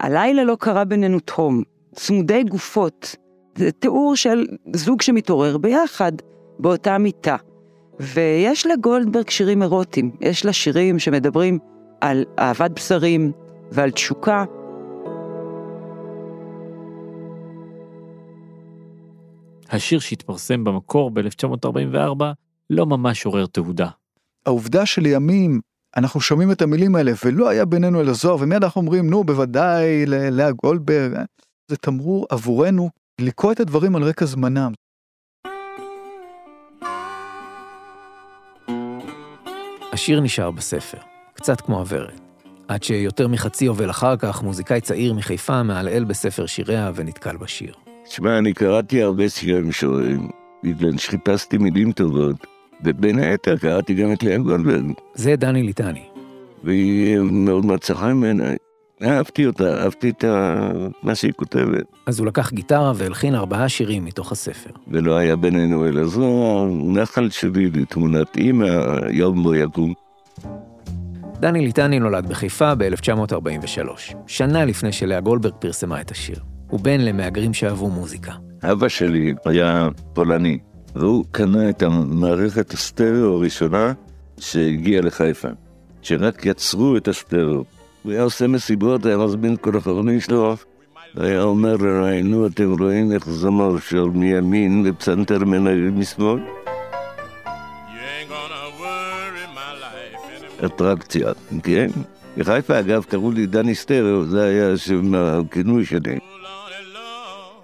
הלילה 0.00 0.44
לא 0.44 0.56
קרה 0.60 0.84
בינינו 0.84 1.20
תהום, 1.20 1.62
צמודי 1.94 2.44
גופות. 2.44 3.16
זה 3.58 3.72
תיאור 3.72 4.16
של 4.16 4.46
זוג 4.76 5.02
שמתעורר 5.02 5.58
ביחד 5.58 6.12
באותה 6.58 6.98
מיטה. 6.98 7.36
ויש 8.00 8.66
לגולדברג 8.66 9.30
שירים 9.30 9.62
אירוטיים, 9.62 10.10
יש 10.20 10.44
לה 10.44 10.52
שירים 10.52 10.98
שמדברים 10.98 11.58
על 12.00 12.24
אהבת 12.38 12.70
בשרים 12.70 13.32
ועל 13.72 13.90
תשוקה. 13.90 14.44
השיר 19.70 19.98
שהתפרסם 19.98 20.64
במקור 20.64 21.10
ב-1944 21.10 22.24
לא 22.70 22.86
ממש 22.86 23.26
עורר 23.26 23.46
תהודה. 23.46 23.88
העובדה 24.46 24.86
שלימים 24.86 25.60
אנחנו 25.96 26.20
שומעים 26.20 26.52
את 26.52 26.62
המילים 26.62 26.94
האלה 26.94 27.12
ולא 27.24 27.48
היה 27.48 27.64
בינינו 27.64 28.00
אלא 28.00 28.12
זוהר 28.12 28.36
ומיד 28.40 28.64
אנחנו 28.64 28.80
אומרים 28.80 29.10
נו 29.10 29.24
בוודאי 29.24 30.06
ללאה 30.06 30.50
גולדברג 30.52 31.24
זה 31.70 31.76
תמרור 31.76 32.26
עבורנו 32.30 32.90
לקרוא 33.20 33.52
את 33.52 33.60
הדברים 33.60 33.96
על 33.96 34.02
רקע 34.02 34.24
זמנם. 34.24 34.72
השיר 39.92 40.20
נשאר 40.20 40.50
בספר, 40.50 40.98
קצת 41.34 41.60
כמו 41.60 41.78
הוורד. 41.78 42.20
עד 42.68 42.82
שיותר 42.82 43.28
מחצי 43.28 43.64
יובל 43.64 43.90
אחר 43.90 44.16
כך, 44.16 44.42
מוזיקאי 44.42 44.80
צעיר 44.80 45.14
מחיפה 45.14 45.62
מעלעל 45.62 46.04
בספר 46.04 46.46
שיריה 46.46 46.92
ונתקל 46.94 47.36
בשיר. 47.36 47.74
תשמע, 48.04 48.38
אני 48.38 48.52
קראתי 48.52 49.02
הרבה 49.02 49.28
שירים 49.28 49.68
משוררים, 49.68 50.28
בגלל 50.64 50.98
שחיפשתי 50.98 51.58
מילים 51.58 51.92
טובות, 51.92 52.46
ובין 52.84 53.18
היתר 53.18 53.56
קראתי 53.56 53.94
גם 53.94 54.12
את 54.12 54.22
לאה 54.22 54.38
גולדברג, 54.38 54.92
זה 55.14 55.36
דני 55.36 55.62
ליטני. 55.62 56.04
והיא 56.64 57.18
מאוד 57.20 57.66
מצחה 57.66 58.14
ממנה. 58.14 58.44
אהבתי 59.02 59.46
אותה, 59.46 59.82
אהבתי 59.82 60.10
את. 60.10 60.24
מה 61.02 61.14
שהיא 61.14 61.32
כותבת. 61.32 61.84
אז 62.06 62.18
הוא 62.18 62.26
לקח 62.26 62.52
גיטרה 62.52 62.92
והלחין 62.96 63.34
ארבעה 63.34 63.68
שירים 63.68 64.04
מתוך 64.04 64.32
הספר. 64.32 64.70
ולא 64.88 65.16
היה 65.16 65.36
בינינו 65.36 65.86
אלא 65.86 66.06
זוהר, 66.06 66.68
נחל 66.72 67.30
שלי 67.30 67.70
לתמונת 67.70 68.36
אימא, 68.36 68.66
יום 69.10 69.42
בו 69.42 69.54
יקום. 69.54 69.94
דני 71.40 71.60
ליטני 71.60 71.98
נולד 71.98 72.28
בחיפה 72.28 72.74
ב-1943, 72.74 74.14
שנה 74.26 74.64
לפני 74.64 74.92
שלאה 74.92 75.20
גולדברג 75.20 75.52
פרסמה 75.58 76.00
את 76.00 76.10
השיר. 76.10 76.36
הוא 76.68 76.80
בן 76.80 77.00
למהגרים 77.00 77.54
שאהבו 77.54 77.88
מוזיקה. 77.88 78.32
אבא 78.62 78.88
שלי 78.88 79.34
היה 79.44 79.88
פולני, 80.12 80.58
והוא 80.94 81.24
קנה 81.30 81.70
את 81.70 81.82
המערכת 81.82 82.72
הסטריאו 82.72 83.36
הראשונה 83.36 83.92
שהגיעה 84.40 85.02
לחיפה, 85.02 85.48
שרק 86.02 86.46
יצרו 86.46 86.96
את 86.96 87.08
הסטריאו. 87.08 87.64
הוא 88.02 88.12
היה 88.12 88.22
עושה 88.22 88.46
מסיבות, 88.46 89.06
היה 89.06 89.18
מזמין 89.18 89.54
את 89.54 89.60
כל 89.60 89.76
החברים 89.76 90.20
שלו, 90.20 90.56
והיה 91.14 91.42
אומר 91.42 91.76
לרעיינו, 91.76 92.46
אתם 92.46 92.72
רואים 92.78 93.12
איך 93.12 93.30
זמר 93.30 93.78
שר 93.78 94.06
מימין 94.06 94.86
ופסנתר 94.86 95.44
מנהל 95.44 95.90
משמאל? 95.90 96.40
אטרקציה, 100.66 101.32
כן? 101.62 101.90
בחיפה 102.36 102.78
אגב 102.78 103.04
קראו 103.04 103.30
לי 103.30 103.46
דני 103.46 103.74
סטריאו, 103.74 104.24
זה 104.24 104.44
היה 104.44 104.76
שם 104.76 105.14
הכינוי 105.14 105.84
שלי. 105.84 106.18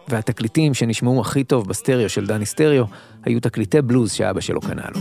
והתקליטים 0.08 0.74
שנשמעו 0.74 1.20
הכי 1.20 1.44
טוב 1.44 1.68
בסטריאו 1.68 2.08
של 2.08 2.26
דני 2.26 2.46
סטריאו, 2.46 2.84
היו 3.24 3.40
תקליטי 3.40 3.82
בלוז 3.82 4.12
שאבא 4.12 4.40
שלו 4.40 4.60
קנה 4.60 4.82
לו. 4.94 5.00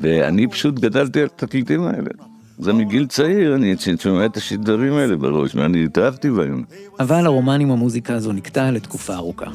ואני 0.00 0.46
פשוט 0.46 0.74
גדלתי 0.78 1.20
על 1.20 1.26
התקליטים 1.26 1.82
האלה. 1.82 2.29
זה 2.60 2.72
מגיל 2.72 3.06
צעיר, 3.06 3.54
אני 3.54 3.74
שומע 3.98 4.26
את 4.26 4.36
השידורים 4.36 4.92
האלה 4.92 5.16
בראש, 5.16 5.54
ואני 5.54 5.84
התאהבתי 5.84 6.30
בהם. 6.30 6.64
אבל 7.00 7.26
הרומן 7.26 7.60
עם 7.60 7.70
המוזיקה 7.70 8.14
הזו 8.14 8.32
נקטע 8.32 8.70
לתקופה 8.70 9.14
ארוכה. 9.14 9.46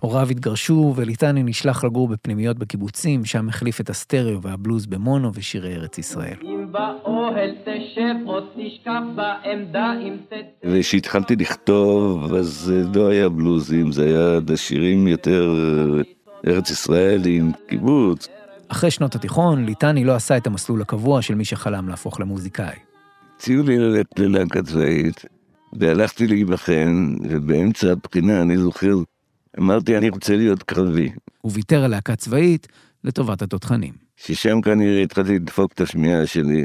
הוריו 0.00 0.28
התגרשו, 0.30 0.92
וליטני 0.96 1.42
נשלח 1.42 1.84
לגור 1.84 2.08
בפנימיות 2.08 2.58
בקיבוצים, 2.58 3.24
שם 3.24 3.48
החליף 3.48 3.80
את 3.80 3.90
הסטריאו 3.90 4.42
והבלוז 4.42 4.86
במונו 4.86 5.30
ושירי 5.34 5.74
ארץ 5.74 5.98
ישראל. 5.98 6.36
באוהל 6.70 7.50
תשב 7.64 8.14
או 8.26 8.40
תשכב 8.40 9.02
בעמדה 9.14 9.92
אם 10.02 10.16
ת... 10.28 10.32
וכשהתחלתי 10.64 11.36
לכתוב, 11.36 12.34
אז 12.34 12.72
לא 12.94 13.08
היה 13.08 13.28
בלוזים, 13.28 13.92
זה 13.92 14.04
היה 14.04 14.56
שירים 14.56 15.08
יותר 15.08 15.54
ארץ 16.46 16.70
ישראלים, 16.70 17.52
קיבוץ. 17.68 18.28
אחרי 18.72 18.90
שנות 18.90 19.14
התיכון, 19.14 19.64
ליטני 19.64 20.04
לא 20.04 20.14
עשה 20.14 20.36
את 20.36 20.46
המסלול 20.46 20.82
הקבוע 20.82 21.22
של 21.22 21.34
מי 21.34 21.44
שחלם 21.44 21.88
להפוך 21.88 22.20
למוזיקאי. 22.20 22.76
הציעו 23.36 23.62
לי 23.62 23.78
ללכת 23.78 24.18
ללהקה 24.18 24.62
צבאית, 24.62 25.24
והלכתי 25.72 26.26
להיבחן, 26.26 27.14
ובאמצע 27.28 27.92
הבחינה, 27.92 28.42
אני 28.42 28.58
זוכר, 28.58 28.94
אמרתי, 29.58 29.96
אני 29.96 30.10
רוצה 30.10 30.36
להיות 30.36 30.62
קרבי. 30.62 31.10
הוא 31.40 31.52
ויתר 31.54 31.84
על 31.84 31.90
להקה 31.90 32.16
צבאית 32.16 32.66
לטובת 33.04 33.42
התותחנים. 33.42 33.92
ששם 34.16 34.60
כנראה 34.60 35.02
התחלתי 35.02 35.34
לדפוק 35.34 35.72
את 35.72 35.80
השמיעה 35.80 36.26
שלי, 36.26 36.64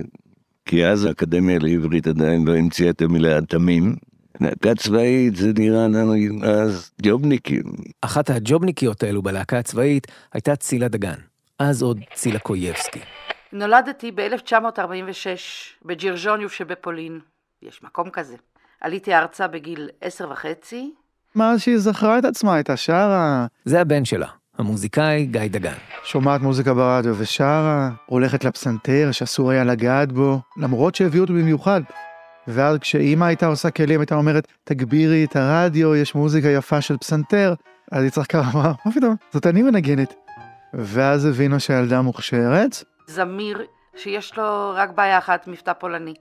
כי 0.66 0.86
אז 0.86 1.06
האקדמיה 1.06 1.60
לעברית 1.60 2.08
עדיין 2.08 2.48
לא 2.48 2.56
המציאה 2.56 2.90
את 2.90 3.02
המילה 3.02 3.42
תמים. 3.42 3.96
להקה 4.42 4.76
צבאית 4.76 5.36
זה 5.36 5.52
נראה 5.58 5.88
לנו 5.88 6.14
אז 6.44 6.92
ג'ובניקים. 7.02 7.64
אחת 8.02 8.30
הג'ובניקיות 8.30 9.04
האלו 9.04 9.22
בלהקה 9.22 9.60
הצבאית 9.60 10.08
הייתה 10.34 10.56
צילה 10.56 10.88
דגן, 10.88 11.16
אז 11.60 11.84
עוד 11.84 12.00
צילה 12.14 12.40
קויבסקי. 12.40 13.00
נולדתי 13.54 14.12
ב-1946 14.12 15.28
בג'ירג'וניוב 15.86 16.52
שבפולין. 16.52 17.20
יש 17.62 17.84
מקום 17.84 18.10
כזה. 18.10 18.36
עליתי 18.82 19.16
ארצה 19.16 19.48
בגיל 19.48 19.90
עשר 20.02 20.30
וחצי. 20.32 20.94
מאז 21.36 21.62
שהיא 21.62 21.78
זכרה 21.78 22.20
את 22.20 22.26
עצמה, 22.26 22.56
הייתה 22.56 22.78
שרה, 22.78 23.46
זה 23.66 23.82
הבן 23.82 24.06
שלה, 24.06 24.28
המוזיקאי 24.58 25.26
גיא 25.26 25.42
דגן. 25.50 25.74
שומעת 26.04 26.42
מוזיקה 26.42 26.74
ברדיו 26.74 27.16
ושרה, 27.18 27.90
הולכת 28.06 28.44
לפסנתר 28.44 29.10
שאסור 29.12 29.52
היה 29.52 29.64
לגעת 29.64 30.12
בו, 30.12 30.40
למרות 30.58 30.96
שהביאו 30.96 31.24
אותו 31.24 31.34
במיוחד. 31.34 31.82
ואז 32.48 32.78
כשאימא 32.80 33.26
הייתה 33.26 33.46
עושה 33.46 33.70
כלים, 33.70 34.00
הייתה 34.00 34.16
אומרת, 34.16 34.48
תגבירי 34.64 35.26
את 35.26 35.36
הרדיו, 35.36 35.96
יש 35.96 36.16
מוזיקה 36.16 36.50
יפה 36.50 36.82
של 36.82 36.98
פסנתר. 36.98 37.54
אז 37.92 38.04
היא 38.04 38.12
צחקה, 38.12 38.42
מה, 38.54 38.72
מה 38.86 38.92
פתאום, 38.92 39.16
זאת 39.34 39.48
אני 39.48 39.64
מנגנת. 39.64 40.25
ואז 40.74 41.26
הבינו 41.26 41.60
שהילדה 41.60 42.02
מוכשרת, 42.02 42.84
זמיר 43.08 43.62
שיש 43.96 44.38
לו 44.38 44.72
רק 44.76 44.90
בעיה 44.96 45.18
אחת, 45.18 45.48
מבטא 45.48 45.74
פולני. 45.74 46.14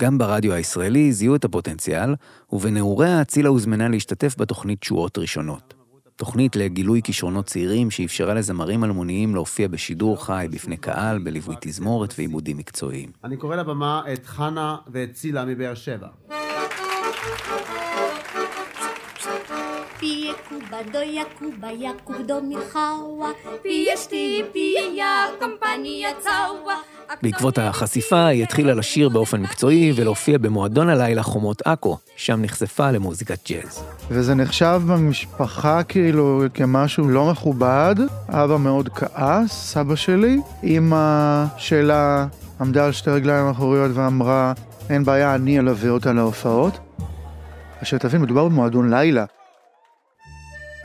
גם 0.00 0.18
ברדיו 0.18 0.52
הישראלי 0.52 1.12
זיהו 1.12 1.34
את 1.36 1.44
הפוטנציאל, 1.44 2.14
ובנעוריה 2.52 3.24
צילה 3.24 3.48
הוזמנה 3.48 3.88
להשתתף 3.88 4.34
בתוכנית 4.38 4.80
תשואות 4.80 5.18
ראשונות. 5.18 5.74
תוכנית 6.16 6.56
לגילוי 6.56 7.02
כישרונות 7.02 7.46
צעירים 7.46 7.90
שאפשרה 7.90 8.34
לזמרים 8.34 8.84
אלמוניים 8.84 9.34
להופיע 9.34 9.68
בשידור 9.68 10.24
חי 10.24 10.46
בפני 10.50 10.76
קהל, 10.76 11.18
בליווי 11.18 11.56
תזמורת 11.60 12.14
ועיבודים 12.18 12.56
מקצועיים. 12.56 13.10
אני 13.24 13.36
קורא 13.36 13.56
לבמה 13.56 14.02
את 14.12 14.26
חנה 14.26 14.76
ואת 14.92 15.12
צילה 15.12 15.44
מבאר 15.44 15.74
שבע. 15.74 16.08
Pije 20.04 20.34
Kuba 20.48 20.80
do 20.92 21.02
Jakuba, 21.16 21.70
Jakub 21.84 22.26
do 22.26 22.36
Michała. 22.42 23.30
Pijesz 23.62 24.06
ty, 24.10 24.44
pije 24.52 24.82
ja, 25.00 25.14
kompania 25.40 26.12
cała. 26.24 26.74
בעקבות 27.22 27.58
החשיפה 27.58 28.26
היא 28.26 28.42
התחילה 28.42 28.74
לשיר 28.74 29.08
באופן 29.08 29.40
מקצועי 29.42 29.92
ולהופיע 29.96 30.38
במועדון 30.38 30.88
הלילה 30.88 31.22
חומות 31.22 31.62
עכו, 31.64 31.98
שם 32.16 32.42
נחשפה 32.42 32.90
למוזיקת 32.90 33.50
ג'אז. 33.50 33.84
וזה 34.08 34.34
נחשב 34.34 34.82
במשפחה 34.86 35.82
כאילו 35.82 36.42
כמשהו 36.54 37.08
לא 37.08 37.30
מכובד. 37.30 37.94
אבא 38.28 38.56
מאוד 38.56 38.88
כעס, 38.88 39.52
סבא 39.52 39.96
שלי. 39.96 40.40
אמא 40.64 41.44
שלה 41.56 42.26
עמדה 42.60 42.84
על 42.86 42.92
שתי 42.92 43.10
רגליים 43.10 43.48
אחוריות 43.48 43.90
ואמרה, 43.94 44.52
אין 44.90 45.04
בעיה, 45.04 45.34
אני 45.34 45.58
אלווה 45.58 45.90
אותה 45.90 46.12
להופעות. 46.12 46.78
תבין, 48.00 48.22
מדובר 48.22 48.48
במועדון 48.48 48.94
לילה. 48.94 49.24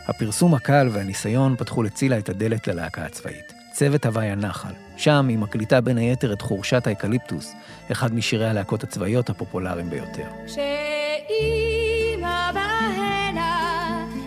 הפרסום 0.10 0.54
הקל 0.54 0.88
והניסיון 0.92 1.56
פתחו 1.56 1.84
לצילה 1.84 2.18
את 2.18 2.30
הדלת 2.30 2.68
ללהקה 2.68 3.06
הצבאית. 3.06 3.54
צוות 3.72 4.06
הווי 4.06 4.36
הנח"ל. 4.36 4.74
שם 4.98 5.26
היא 5.30 5.38
מקליטה 5.38 5.82
בין 5.82 5.98
היתר 5.98 6.34
את 6.34 6.42
חורשת 6.42 6.88
האקליפטוס, 6.88 7.54
אחד 7.92 8.14
משירי 8.14 8.50
הלהקות 8.50 8.84
הצבאיות 8.84 9.30
הפופולריים 9.30 9.90
ביותר. 9.90 10.28
כשאימא 10.46 12.52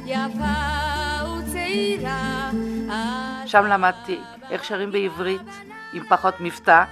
יפה 0.07 0.55
וצעירה 1.39 2.51
שם 3.47 3.65
למדתי 3.65 4.19
איך 4.51 4.65
שרים 4.65 4.93
בעברית 4.93 5.49
עם 5.93 6.03
פחות 6.09 6.35
מבטא 6.41 6.85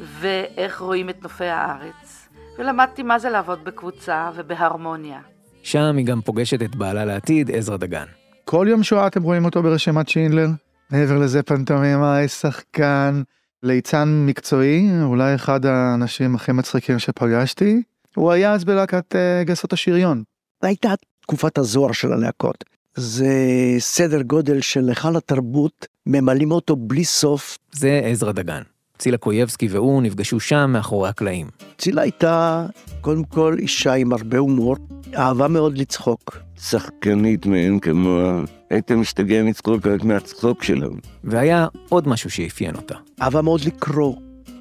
ואיך 0.00 0.80
רואים 0.80 1.10
את 1.10 1.22
נופי 1.22 1.44
הארץ. 1.44 2.28
ולמדתי 2.58 3.02
מה 3.02 3.18
זה 3.18 3.30
לעבוד 3.30 3.64
בקבוצה 3.64 4.30
ובהרמוניה. 4.34 5.20
שם 5.62 5.96
היא 5.96 6.06
גם 6.06 6.20
פוגשת 6.20 6.62
את 6.62 6.76
בעלה 6.76 7.04
לעתיד, 7.04 7.50
עזרא 7.50 7.76
דגן. 7.76 8.17
כל 8.50 8.66
יום 8.70 8.82
שואה 8.82 9.06
אתם 9.06 9.22
רואים 9.22 9.44
אותו 9.44 9.62
ברשימת 9.62 10.08
שינדלר. 10.08 10.48
מעבר 10.90 11.18
לזה 11.18 11.42
פנטומימאי, 11.42 12.28
שחקן, 12.28 13.22
ליצן 13.62 14.24
מקצועי, 14.26 14.88
אולי 15.02 15.34
אחד 15.34 15.66
האנשים 15.66 16.34
הכי 16.34 16.52
מצחיקים 16.52 16.98
שפגשתי. 16.98 17.82
הוא 18.16 18.32
היה 18.32 18.52
אז 18.52 18.64
בלהקת 18.64 19.14
uh, 19.14 19.44
גסות 19.44 19.72
השריון. 19.72 20.22
הייתה 20.62 20.94
תקופת 21.20 21.58
הזוהר 21.58 21.92
של 21.92 22.12
הלהקות. 22.12 22.64
זה 22.96 23.34
סדר 23.78 24.22
גודל 24.22 24.60
של 24.60 24.88
היכל 24.88 25.16
התרבות, 25.16 25.86
ממלאים 26.06 26.50
אותו 26.50 26.76
בלי 26.76 27.04
סוף. 27.04 27.58
זה 27.72 28.00
עזרא 28.04 28.32
דגן. 28.32 28.62
צילה 28.98 29.16
קויבסקי 29.16 29.68
והוא 29.68 30.02
נפגשו 30.02 30.40
שם 30.40 30.70
מאחורי 30.72 31.08
הקלעים. 31.08 31.46
צילה 31.78 32.02
הייתה 32.02 32.66
קודם 33.00 33.24
כל 33.24 33.56
אישה 33.58 33.94
עם 33.94 34.12
הרבה 34.12 34.38
הומור, 34.38 34.76
אהבה 35.16 35.48
מאוד 35.48 35.78
לצחוק. 35.78 36.38
שחקנית 36.60 37.46
מאין 37.46 37.80
כמוה, 37.80 38.42
היית 38.70 38.92
משתגע 38.92 39.42
מצחוק 39.42 39.86
רק 39.86 40.04
מהצחוק 40.04 40.62
שלה. 40.62 40.88
והיה 41.24 41.66
עוד 41.88 42.08
משהו 42.08 42.30
שאפיין 42.30 42.74
אותה. 42.74 42.94
אהבה 43.22 43.42
מאוד 43.42 43.60
לקרוא. 43.60 44.14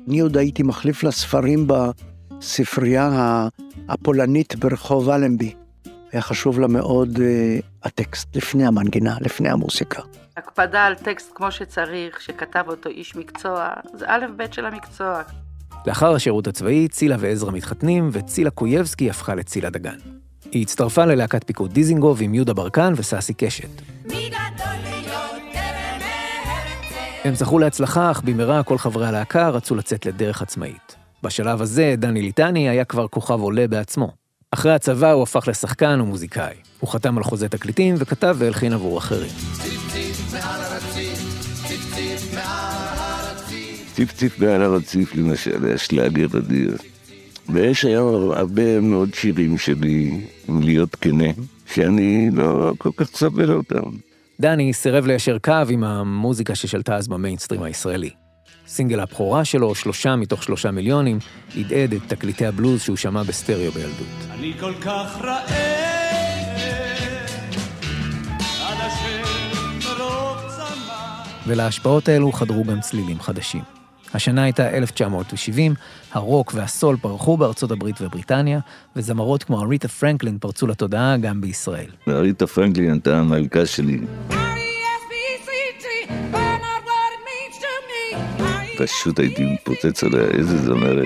אני 0.08 0.20
עוד 0.20 0.38
הייתי 0.38 0.64
מחליף 0.64 1.04
לה 1.04 1.12
ספרים 1.12 1.68
בספרייה 1.68 3.48
הפולנית 3.90 4.56
ברחוב 4.56 5.10
אלנבי. 5.10 5.54
היה 6.12 6.22
חשוב 6.22 6.60
לה 6.60 6.68
מאוד 6.68 7.18
uh, 7.18 7.20
הטקסט, 7.84 8.36
לפני 8.36 8.66
המנגינה, 8.66 9.18
לפני 9.22 9.50
המוסיקה. 9.50 10.02
הקפדה 10.38 10.86
על 10.86 10.96
טקסט 10.96 11.32
כמו 11.36 11.52
שצריך, 11.52 12.22
שכתב 12.22 12.64
אותו 12.68 12.90
איש 12.90 13.16
מקצוע, 13.16 13.70
זה 13.94 14.06
א' 14.08 14.26
ב' 14.38 14.44
של 14.52 14.66
המקצוע. 14.66 15.22
לאחר 15.88 16.16
השירות 16.16 16.48
הצבאי, 16.48 16.88
צילה 16.88 17.16
ועזרא 17.20 17.52
מתחתנים, 17.52 18.10
וצילה 18.12 18.50
קויבסקי 18.50 19.10
הפכה 19.10 19.36
לצילה 19.36 19.70
דגן. 19.70 19.98
היא 20.52 20.62
הצטרפה 20.62 21.06
ללהקת 21.06 21.44
פיקוד 21.44 21.74
דיזינגוף 21.74 22.20
עם 22.22 22.34
יהודה 22.34 22.54
ברקן 22.54 22.94
וסאסי 22.96 23.34
קשת. 23.34 23.70
הם 27.24 27.36
זכו 27.36 27.60
להצלחה, 27.60 28.12
אך 28.12 28.22
במהרה 28.22 28.64
כל 28.64 28.78
חברי 28.78 29.08
הלהקה 29.08 29.50
רצו 29.50 29.76
לצאת 29.76 30.06
לדרך 30.06 30.42
עצמאית. 30.42 30.96
בשלב 31.24 31.62
הזה, 31.62 31.96
דני 31.98 32.22
ליטני 32.22 32.70
היה 32.70 32.86
כבר 32.86 33.08
כוכב 33.08 33.42
עולה 33.42 33.68
בעצמו. 33.68 34.12
אחרי 34.52 34.74
הצבא 34.74 35.12
הוא 35.12 35.24
הפך 35.24 35.48
לשחקן 35.48 36.02
ומוזיקאי. 36.02 36.56
הוא 36.80 36.90
חתם 36.90 37.18
על 37.18 37.24
חוזה 37.24 37.50
תקליטים 37.50 37.96
וכתב 37.98 38.36
והלחין 38.40 38.74
עבור 38.74 38.98
אחרים. 38.98 39.32
ציפ 43.98 44.12
ציפ 44.12 44.40
מעל 44.40 44.62
הרציף 44.62 45.16
למשל, 45.16 45.66
היה 45.66 45.78
שלאגר 45.78 46.26
אדיר. 46.38 46.78
ויש 47.50 47.86
היום 47.86 48.32
הרבה 48.32 48.80
מאוד 48.82 49.14
שירים 49.14 49.58
שלי, 49.58 50.22
אם 50.50 50.62
להיות 50.62 50.96
כנה, 50.96 51.26
שאני 51.74 52.30
לא 52.34 52.74
כל 52.78 52.90
כך 52.98 53.08
סובל 53.08 53.52
אותם. 53.52 53.90
דני 54.40 54.74
סירב 54.74 55.06
ליישר 55.06 55.38
קו 55.38 55.54
עם 55.70 55.84
המוזיקה 55.84 56.56
ששלטה 56.56 56.96
אז 56.96 57.08
במיינסטרים 57.08 57.64
הישראלי. 57.64 58.10
סינגל 58.68 59.00
הבכורה 59.00 59.46
שלו, 59.46 59.76
שלושה 59.76 60.16
מתוך 60.16 60.44
שלושה 60.44 60.72
מיליונים, 60.72 61.20
הדהד 61.58 61.94
את 61.94 62.02
תקליטי 62.08 62.46
הבלוז 62.46 62.82
שהוא 62.82 62.98
שמע 62.98 63.24
בסטריאו 63.24 63.72
בילדות. 63.72 64.08
אני 64.32 64.54
כל 64.60 64.74
כך 64.82 65.18
רעב, 65.22 65.50
עד 68.62 68.78
אשר. 68.88 69.28
ולהשפעות 71.48 72.10
האלו 72.10 72.32
חדרו 72.32 72.64
גם 72.64 72.80
צלילים 72.80 73.20
חדשים. 73.20 73.77
השנה 74.18 74.44
הייתה 74.44 74.70
1970, 74.70 75.74
הרוק 76.12 76.52
והסול 76.56 76.98
פרחו 77.02 77.38
בארצות 77.38 77.72
הברית 77.72 78.02
ובריטניה, 78.02 78.60
וזמרות 78.96 79.44
כמו 79.44 79.62
אריתה 79.62 79.88
פרנקלין 79.88 80.38
פרצו 80.40 80.68
לתודעה 80.68 81.18
גם 81.18 81.42
בישראל. 81.42 81.90
אריתה 82.08 82.48
פרנקלין 82.48 82.92
הייתה 82.92 83.18
המלכה 83.18 83.66
שלי. 83.66 84.00
פשוט 88.78 89.20
הייתי 89.20 89.44
מתפוצץ 89.54 90.04
עליה, 90.04 90.22
איזה 90.22 90.58
זמרת. 90.58 91.06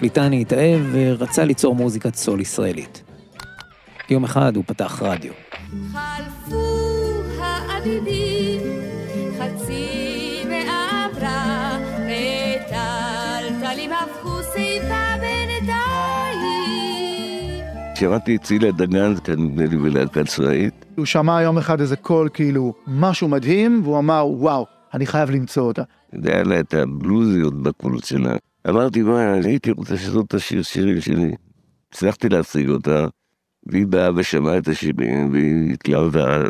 ליטני 0.00 0.40
התאהב 0.40 0.80
ורצה 0.92 1.44
ליצור 1.44 1.74
מוזיקת 1.74 2.14
סול 2.14 2.40
ישראלית. 2.40 3.02
יום 4.10 4.24
אחד 4.24 4.56
הוא 4.56 4.64
פתח 4.66 5.02
רדיו. 5.02 5.32
חלפו 5.92 6.82
האביבים, 7.40 8.43
שמעתי 18.04 18.36
את 18.36 18.42
צילה 18.42 18.72
דגן, 18.72 19.14
נדמה 19.36 19.64
לי 19.66 19.76
בלהקה 19.76 20.24
צבאית. 20.24 20.84
הוא 20.96 21.06
שמע 21.06 21.42
יום 21.42 21.58
אחד 21.58 21.80
איזה 21.80 21.96
קול 21.96 22.28
כאילו 22.34 22.74
משהו 22.86 23.28
מדהים, 23.28 23.80
והוא 23.84 23.98
אמר 23.98 24.26
וואו, 24.26 24.66
אני 24.94 25.06
חייב 25.06 25.30
למצוא 25.30 25.62
אותה. 25.62 25.82
זה 26.22 26.32
היה 26.32 26.42
לה 26.42 26.60
את 26.60 26.74
הבלוזיות 26.74 27.62
בקול 27.62 27.98
שלה. 28.02 28.36
אמרתי, 28.68 29.02
מה, 29.02 29.34
אני 29.34 29.46
הייתי 29.46 29.70
רוצה 29.70 29.96
שזאת 29.96 30.26
את 30.26 30.34
השיר 30.34 30.62
שירים 30.62 31.00
שלי. 31.00 31.32
הצלחתי 31.92 32.28
להשיג 32.28 32.68
אותה, 32.68 33.06
והיא 33.66 33.86
באה 33.86 34.10
ושמעה 34.16 34.58
את 34.58 34.68
השירים, 34.68 35.32
והיא 35.32 35.72
התלהבה. 35.72 36.42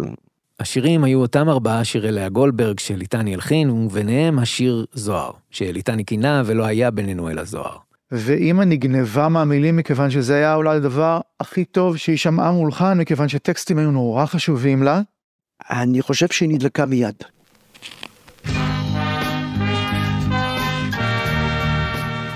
השירים 0.60 1.04
היו 1.04 1.20
אותם 1.20 1.48
ארבעה 1.48 1.84
שירי 1.84 2.12
לאה 2.12 2.28
גולדברג 2.28 2.78
שליטני 2.78 3.34
הלחין, 3.34 3.70
וביניהם 3.70 4.38
השיר 4.38 4.86
זוהר, 4.92 5.30
שליטני 5.50 6.04
קינה 6.04 6.42
ולא 6.46 6.64
היה 6.64 6.90
בינינו 6.90 7.30
אלא 7.30 7.44
זוהר. 7.44 7.76
ואימא 8.16 8.62
נגנבה 8.62 9.28
מהמילים 9.28 9.76
מכיוון 9.76 10.10
שזה 10.10 10.34
היה 10.34 10.54
אולי 10.54 10.76
הדבר 10.76 11.20
הכי 11.40 11.64
טוב 11.64 11.96
שהיא 11.96 12.16
שמעה 12.16 12.52
מולחן, 12.52 12.98
מכיוון 12.98 13.28
שטקסטים 13.28 13.78
היו 13.78 13.90
נורא 13.90 14.26
חשובים 14.26 14.82
לה. 14.82 15.00
אני 15.70 16.02
חושב 16.02 16.26
שהיא 16.30 16.48
נדלקה 16.48 16.86
מיד. 16.86 17.14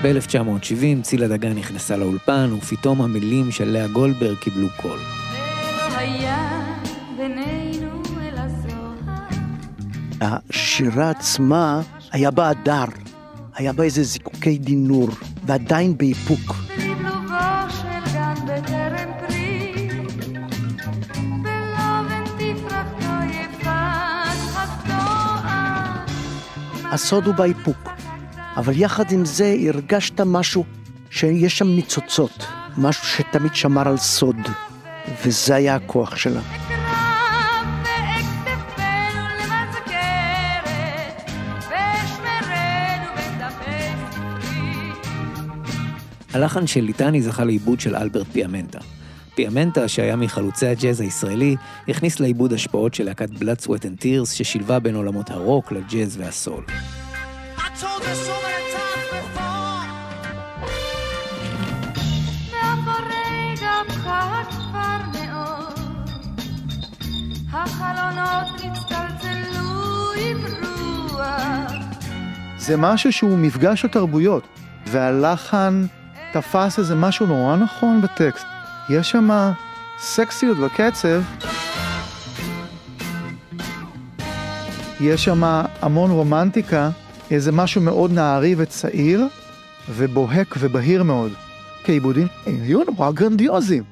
ב-1970 0.02 1.02
צילה 1.02 1.28
דגן 1.28 1.52
נכנסה 1.52 1.96
לאולפן, 1.96 2.50
ופתאום 2.58 3.02
המילים 3.02 3.50
של 3.50 3.68
לאה 3.68 3.88
גולדברג 3.88 4.36
קיבלו 4.36 4.68
קול. 4.76 4.98
השירה 10.20 11.10
עצמה 11.10 11.80
היה 12.12 12.30
בה 12.30 12.48
הדר, 12.48 12.84
היה 13.54 13.72
בה 13.72 13.84
איזה 13.84 14.02
זיקוקי 14.02 14.58
דינור, 14.58 15.08
ועדיין 15.48 15.98
באיפוק. 15.98 16.54
התואר. 24.56 26.04
הסוד 26.92 27.26
הוא 27.26 27.34
באיפוק. 27.34 27.88
אבל 28.56 28.72
יחד 28.76 29.12
עם 29.12 29.24
זה 29.24 29.54
הרגשת 29.68 30.20
משהו 30.20 30.64
שיש 31.10 31.58
שם 31.58 31.68
ניצוצות, 31.68 32.46
משהו 32.78 33.06
שתמיד 33.06 33.54
שמר 33.54 33.88
על 33.88 33.96
סוד, 33.96 34.36
וזה 35.24 35.54
היה 35.54 35.74
הכוח 35.74 36.16
שלה. 36.16 36.67
הלחן 46.32 46.66
של 46.66 46.80
ליטני 46.80 47.22
זכה 47.22 47.44
לעיבוד 47.44 47.80
של 47.80 47.96
אלברט 47.96 48.26
פיאמנטה. 48.32 48.78
פיאמנטה, 49.34 49.88
שהיה 49.88 50.16
מחלוצי 50.16 50.66
הג'אז 50.66 51.00
הישראלי, 51.00 51.56
הכניס 51.88 52.20
לעיבוד 52.20 52.52
השפעות 52.52 52.94
של 52.94 53.04
להקת 53.04 53.30
Blood, 53.30 53.66
Sweat 53.66 53.82
and 53.82 54.02
Tears, 54.02 54.26
ששילבה 54.34 54.78
בין 54.78 54.94
עולמות 54.94 55.30
הרוק 55.30 55.72
לג'אז 55.72 56.16
והסול. 56.16 56.64
זה 72.58 72.76
משהו 72.76 73.12
שהוא 73.12 73.38
מפגש 73.38 73.84
התרבויות, 73.84 74.48
והלחן 74.86 75.86
תפס 76.32 76.78
איזה 76.78 76.94
משהו 76.94 77.26
נורא 77.26 77.56
נכון 77.56 78.00
בטקסט. 78.00 78.46
יש 78.88 79.10
שם 79.10 79.28
סקסיות 79.98 80.58
בקצב, 80.58 81.22
יש 85.00 85.24
שם 85.24 85.42
המון 85.82 86.10
רומנטיקה, 86.10 86.90
איזה 87.30 87.52
משהו 87.52 87.80
מאוד 87.80 88.12
נערי 88.12 88.54
וצעיר, 88.58 89.26
ובוהק 89.90 90.54
ובהיר 90.58 91.02
מאוד. 91.02 91.32
כעיבודים 91.84 92.26
הם 92.46 92.56
היו 92.62 92.80
נורא 92.84 93.10
גרנדיוזיים, 93.10 93.82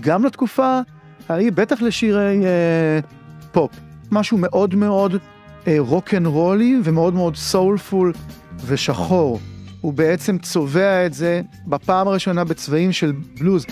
גם 0.00 0.24
לתקופה 0.24 0.80
ההיא, 1.28 1.52
בטח 1.52 1.82
לשירי 1.82 2.44
אה, 2.44 3.00
פופ. 3.52 3.70
משהו 4.10 4.38
מאוד 4.38 4.74
מאוד 4.74 5.16
rock 5.78 6.14
and 6.14 6.26
roll 6.26 6.69
י 6.69 6.80
ומאוד 6.84 7.14
מאוד 7.14 7.36
soulful 7.36 8.12
ושחור. 8.66 9.40
הוא 9.86 9.94
בעצם 9.94 10.38
צובע 10.38 11.06
את 11.06 11.14
זה 11.14 11.42
בפעם 11.66 12.08
הראשונה 12.08 12.44
בצבעים 12.44 12.92
של 12.92 13.12
בלוז. 13.12 13.66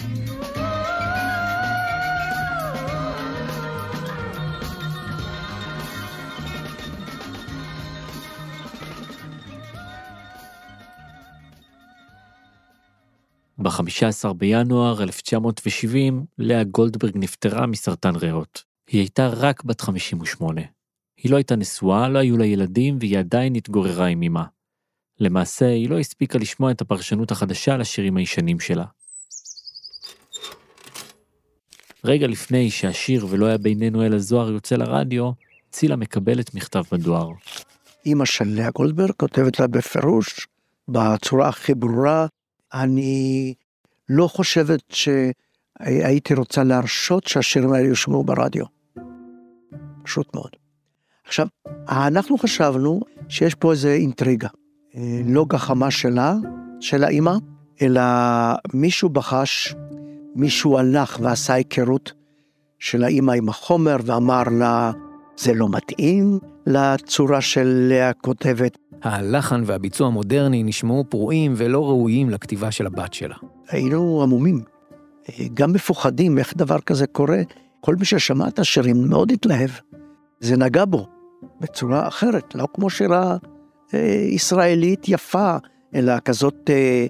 ב-15 13.58 14.32
בינואר 14.32 15.02
1970, 15.02 16.24
לאה 16.38 16.64
גולדברג 16.64 17.12
נפטרה 17.14 17.66
מסרטן 17.66 18.16
ריאות. 18.16 18.62
היא 18.90 19.00
הייתה 19.00 19.28
רק 19.28 19.64
בת 19.64 19.80
58. 19.80 20.60
היא 21.16 21.32
לא 21.32 21.36
הייתה 21.36 21.56
נשואה, 21.56 22.08
לא 22.08 22.18
היו 22.18 22.36
לה 22.36 22.46
ילדים, 22.46 22.96
והיא 23.00 23.18
עדיין 23.18 23.54
התגוררה 23.54 24.06
עם 24.06 24.22
אמה. 24.22 24.53
למעשה, 25.20 25.66
היא 25.66 25.90
לא 25.90 25.98
הספיקה 25.98 26.38
לשמוע 26.38 26.70
את 26.70 26.80
הפרשנות 26.80 27.30
החדשה 27.30 27.76
לשירים 27.76 28.16
הישנים 28.16 28.60
שלה. 28.60 28.84
רגע 32.04 32.26
לפני 32.26 32.70
שהשיר 32.70 33.26
ולא 33.30 33.46
היה 33.46 33.58
בינינו 33.58 34.06
אלא 34.06 34.18
זוהר 34.18 34.50
יוצא 34.50 34.76
לרדיו, 34.76 35.30
צילה 35.70 35.96
מקבלת 35.96 36.54
מכתב 36.54 36.82
בדואר. 36.92 37.30
אימא 38.06 38.24
של 38.24 38.44
לאה 38.48 38.70
גולדברג 38.70 39.10
כותבת 39.16 39.60
לה 39.60 39.66
בפירוש, 39.66 40.46
בצורה 40.88 41.48
הכי 41.48 41.74
ברורה, 41.74 42.26
אני 42.74 43.54
לא 44.08 44.28
חושבת 44.28 44.82
שהייתי 44.90 46.34
רוצה 46.34 46.64
להרשות 46.64 47.26
שהשירים 47.26 47.72
האלה 47.72 47.88
יושמעו 47.88 48.24
ברדיו. 48.24 48.64
פשוט 50.02 50.34
מאוד. 50.34 50.50
עכשיו, 51.24 51.46
אנחנו 51.88 52.38
חשבנו 52.38 53.00
שיש 53.28 53.54
פה 53.54 53.72
איזה 53.72 53.92
אינטריגה. 53.92 54.48
לא 55.24 55.44
גחמה 55.48 55.90
שלה, 55.90 56.34
של 56.80 57.04
האימא, 57.04 57.34
אלא 57.82 58.02
מישהו 58.74 59.08
בחש, 59.08 59.74
מישהו 60.34 60.78
הלך 60.78 61.18
ועשה 61.22 61.54
היכרות 61.54 62.12
של 62.78 63.04
האימא 63.04 63.32
עם 63.32 63.48
החומר 63.48 63.96
ואמר 64.04 64.42
לה, 64.58 64.92
זה 65.36 65.54
לא 65.54 65.68
מתאים 65.68 66.38
לצורה 66.66 67.40
של 67.40 67.86
לאה 67.88 68.12
כותבת. 68.12 68.78
הלחן 69.02 69.62
והביצוע 69.66 70.06
המודרני 70.06 70.62
נשמעו 70.62 71.04
פרועים 71.08 71.54
ולא 71.56 71.84
ראויים 71.84 72.30
לכתיבה 72.30 72.70
של 72.70 72.86
הבת 72.86 73.14
שלה. 73.14 73.34
היינו 73.68 74.22
עמומים, 74.22 74.62
גם 75.54 75.72
מפוחדים 75.72 76.38
איך 76.38 76.56
דבר 76.56 76.78
כזה 76.78 77.06
קורה. 77.06 77.42
כל 77.80 77.96
מי 77.96 78.04
ששמע 78.04 78.48
את 78.48 78.58
השירים 78.58 79.08
מאוד 79.08 79.32
התלהב. 79.32 79.70
זה 80.40 80.56
נגע 80.56 80.84
בו 80.84 81.06
בצורה 81.60 82.08
אחרת, 82.08 82.54
לא 82.54 82.68
כמו 82.74 82.90
שירה 82.90 83.36
ישראלית 84.30 85.08
יפה, 85.08 85.56
אלא 85.94 86.12
כזאת 86.24 86.70
אה, 86.70 87.06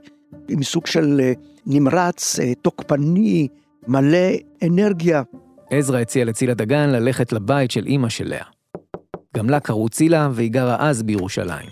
עם 0.48 0.62
סוג 0.62 0.86
של 0.86 1.20
אה, 1.20 1.32
נמרץ, 1.66 2.40
אה, 2.40 2.54
תוקפני, 2.54 3.48
מלא 3.88 4.28
אנרגיה. 4.62 5.22
עזרא 5.70 5.98
הציע 5.98 6.24
לצילה 6.24 6.54
דגן 6.54 6.90
ללכת 6.90 7.32
לבית 7.32 7.70
של 7.70 7.86
אימא 7.86 8.08
של 8.08 8.28
לאה. 8.28 8.46
גם 9.36 9.50
לה 9.50 9.60
קראו 9.60 9.88
צילה 9.88 10.28
והיא 10.32 10.50
גרה 10.50 10.76
אז 10.90 11.02
בירושלים. 11.02 11.68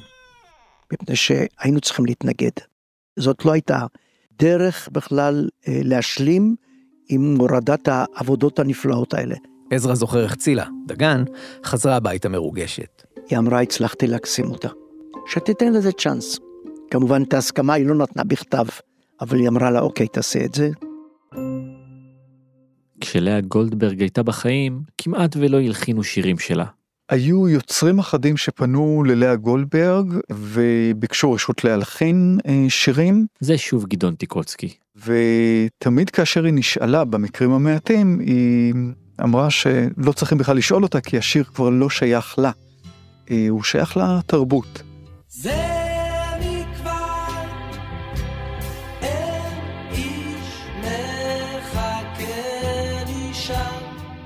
מפני 0.93 1.17
שהיינו 1.17 1.81
צריכים 1.81 2.07
להתנגד. 2.07 2.51
זאת 3.19 3.45
לא 3.45 3.53
הייתה 3.53 3.87
דרך 4.39 4.89
בכלל 4.93 5.49
אה, 5.69 5.81
להשלים 5.85 6.57
עם 7.09 7.37
הורדת 7.39 7.89
העבודות 7.89 8.59
הנפלאות 8.59 9.15
האלה. 9.15 9.37
עזרא 9.71 9.95
זוכר 9.95 10.23
איך 10.23 10.35
צילה, 10.35 10.67
דגן, 10.87 11.25
חזרה 11.65 11.97
הביתה 11.97 12.29
מרוגשת. 12.29 13.03
היא 13.29 13.39
אמרה, 13.39 13.61
הצלחתי 13.61 14.07
להקסים 14.07 14.51
אותה. 14.51 14.69
שתיתן 15.27 15.73
לזה 15.73 15.93
צ'אנס. 15.93 16.39
כמובן, 16.91 17.23
את 17.23 17.35
ההסכמה 17.35 17.75
היא 17.75 17.87
לא 17.87 17.95
נתנה 17.95 18.25
בכתב, 18.25 18.65
אבל 19.21 19.39
היא 19.39 19.49
אמרה 19.49 19.71
לה, 19.71 19.81
אוקיי, 19.81 20.09
תעשה 20.09 20.45
את 20.45 20.55
זה. 20.55 20.71
כשלאה 23.01 23.41
גולדברג 23.41 24.01
הייתה 24.01 24.23
בחיים, 24.23 24.81
כמעט 24.99 25.37
ולא 25.37 25.61
הלחינו 25.61 26.05
שירים 26.05 26.39
שלה. 26.39 26.65
היו 27.09 27.49
יוצרים 27.49 27.99
אחדים 27.99 28.37
שפנו 28.37 29.05
ללאה 29.07 29.37
גולדברג 29.37 30.15
וביקשו 30.31 31.33
רשות 31.33 31.65
להלחין 31.65 32.39
אה, 32.47 32.65
שירים. 32.69 33.27
זה 33.41 33.59
שוב 33.59 33.87
גדעון 33.87 34.15
טיקוצקי. 34.15 34.69
ותמיד 34.97 36.11
כאשר 36.11 36.45
היא 36.45 36.55
נשאלה 36.55 37.05
במקרים 37.05 37.51
המעטים, 37.51 38.19
היא 38.19 38.75
אמרה 39.23 39.51
שלא 39.51 40.13
צריכים 40.13 40.39
בכלל 40.39 40.57
לשאול 40.57 40.83
אותה 40.83 41.01
כי 41.01 41.19
השיר 41.19 41.45
כבר 41.45 41.71
לא 41.71 41.91
שייך 41.91 42.39
לה, 42.39 42.51
אה, 43.31 43.47
הוא 43.49 43.63
שייך 43.63 43.97
לתרבות. 43.97 44.83
זה 45.35 45.63
מכבר 46.41 47.45
אין 49.03 49.59
איש 49.93 50.67
מחכה 50.79 52.25
לי 53.07 53.35
שם. 53.35 53.55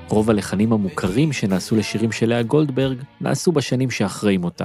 רוב 0.09 0.31
הלחנים 0.31 0.73
המוכרים 0.73 1.33
שנעשו 1.33 1.77
לשירים 1.77 2.13
של 2.13 2.29
לאה 2.29 2.43
גולדברג 2.43 2.99
נעשו 3.21 3.53
בשנים 3.53 3.91
שאחרי 3.91 4.37
מותה. 4.37 4.65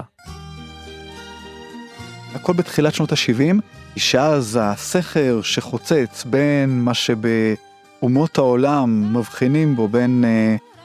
הכל 2.35 2.53
בתחילת 2.53 2.93
שנות 2.93 3.11
ה-70, 3.11 3.61
שאז 3.97 4.59
הסכר 4.61 5.41
שחוצץ 5.41 6.25
בין 6.29 6.81
מה 6.81 6.93
שבאומות 6.93 8.37
העולם 8.37 9.17
מבחינים 9.17 9.75
בו 9.75 9.87
בין 9.87 10.25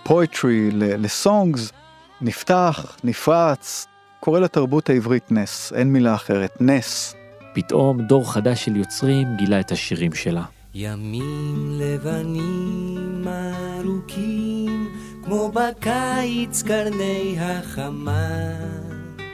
פואטרי 0.02 0.70
uh, 0.70 0.74
לסונגס, 0.74 1.72
נפתח, 2.20 2.96
נפרץ, 3.04 3.86
קורא 4.26 4.40
לתרבות 4.40 4.90
העברית 4.90 5.32
נס, 5.32 5.72
אין 5.72 5.92
מילה 5.92 6.14
אחרת, 6.14 6.56
נס. 6.60 7.14
פתאום 7.54 8.00
דור 8.00 8.32
חדש 8.32 8.64
של 8.64 8.76
יוצרים 8.76 9.26
גילה 9.36 9.60
את 9.60 9.72
השירים 9.72 10.14
שלה. 10.14 10.44
ימים 10.74 11.70
לבנים 11.80 13.24
ארוכים, 13.28 14.88
כמו 15.24 15.52
בקיץ 15.52 16.62
קרני 16.62 17.36
החמה. 17.40 18.28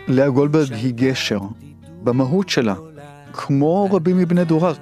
לאה 0.08 0.30
גולדברג 0.30 0.72
היא 0.72 0.94
גשר, 0.94 1.40
במהות 2.02 2.48
שלה, 2.48 2.74
כמו 3.32 3.88
רבים 3.92 4.18
מבני 4.18 4.44
דורה. 4.44 4.72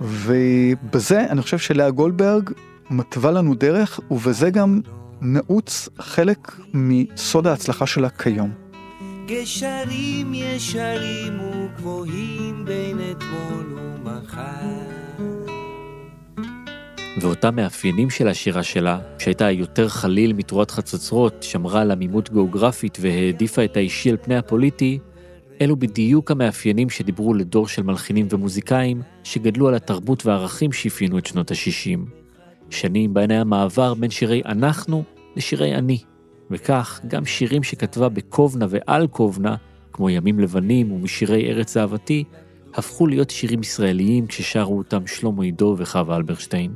ובזה 0.00 1.20
אני 1.30 1.42
חושב 1.42 1.58
שלאה 1.58 1.90
גולדברג 1.90 2.50
מתווה 2.90 3.30
לנו 3.30 3.54
דרך, 3.54 4.00
ובזה 4.10 4.50
גם 4.50 4.80
נעוץ 5.20 5.88
חלק 5.98 6.56
מסוד 6.74 7.46
ההצלחה 7.46 7.86
שלה 7.86 8.10
כיום. 8.10 8.67
גשרים 9.28 10.34
ישרים 10.34 11.40
וגבוהים 11.40 12.64
בין 12.64 12.98
אתמול 13.10 13.78
ומחר. 13.78 14.88
ואותם 17.20 17.56
מאפיינים 17.56 18.10
של 18.10 18.28
השירה 18.28 18.62
שלה, 18.62 18.98
שהייתה 19.18 19.50
יותר 19.50 19.88
חליל 19.88 20.32
מתרועת 20.32 20.70
חצוצרות, 20.70 21.42
שמרה 21.42 21.80
על 21.80 21.90
עמימות 21.90 22.32
גיאוגרפית 22.32 22.98
והעדיפה 23.00 23.64
את 23.64 23.76
האישי 23.76 24.10
על 24.10 24.16
פני 24.16 24.36
הפוליטי, 24.36 24.98
אלו 25.60 25.76
בדיוק 25.76 26.30
המאפיינים 26.30 26.90
שדיברו 26.90 27.34
לדור 27.34 27.68
של 27.68 27.82
מלחינים 27.82 28.26
ומוזיקאים, 28.30 29.02
שגדלו 29.24 29.68
על 29.68 29.74
התרבות 29.74 30.26
והערכים 30.26 30.72
שאפיינו 30.72 31.18
את 31.18 31.26
שנות 31.26 31.50
ה-60. 31.50 31.98
שנים 32.70 33.14
בהן 33.14 33.30
היה 33.30 33.44
מעבר 33.44 33.94
בין 33.94 34.10
שירי 34.10 34.42
אנחנו 34.44 35.02
לשירי 35.36 35.74
אני, 35.74 35.98
וכך 36.50 37.00
גם 37.06 37.24
שירים 37.24 37.62
שכתבה 37.62 38.08
בקובנה 38.08 38.66
ועל 38.68 39.06
קובנה, 39.06 39.56
כמו 39.92 40.10
ימים 40.10 40.40
לבנים 40.40 40.92
ומשירי 40.92 41.50
ארץ 41.50 41.76
אהבתי, 41.76 42.24
הפכו 42.74 43.06
להיות 43.06 43.30
שירים 43.30 43.60
ישראליים 43.60 44.26
כששרו 44.26 44.78
אותם 44.78 45.06
שלמה 45.06 45.44
עידו 45.44 45.74
וחווה 45.78 46.16
אלברשטיין. 46.16 46.72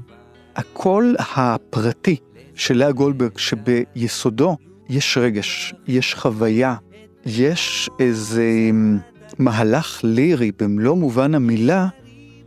הקול 0.57 1.17
הפרטי 1.19 2.17
של 2.55 2.77
לאה 2.77 2.93
גולדברג, 2.93 3.39
שביסודו 3.39 4.57
יש 4.89 5.19
רגש, 5.19 5.75
יש 5.87 6.15
חוויה, 6.15 6.77
יש 7.27 7.91
איזה 7.99 8.71
מהלך 9.39 10.01
לירי 10.05 10.53
במלוא 10.59 10.97
מובן 10.97 11.35
המילה, 11.35 11.89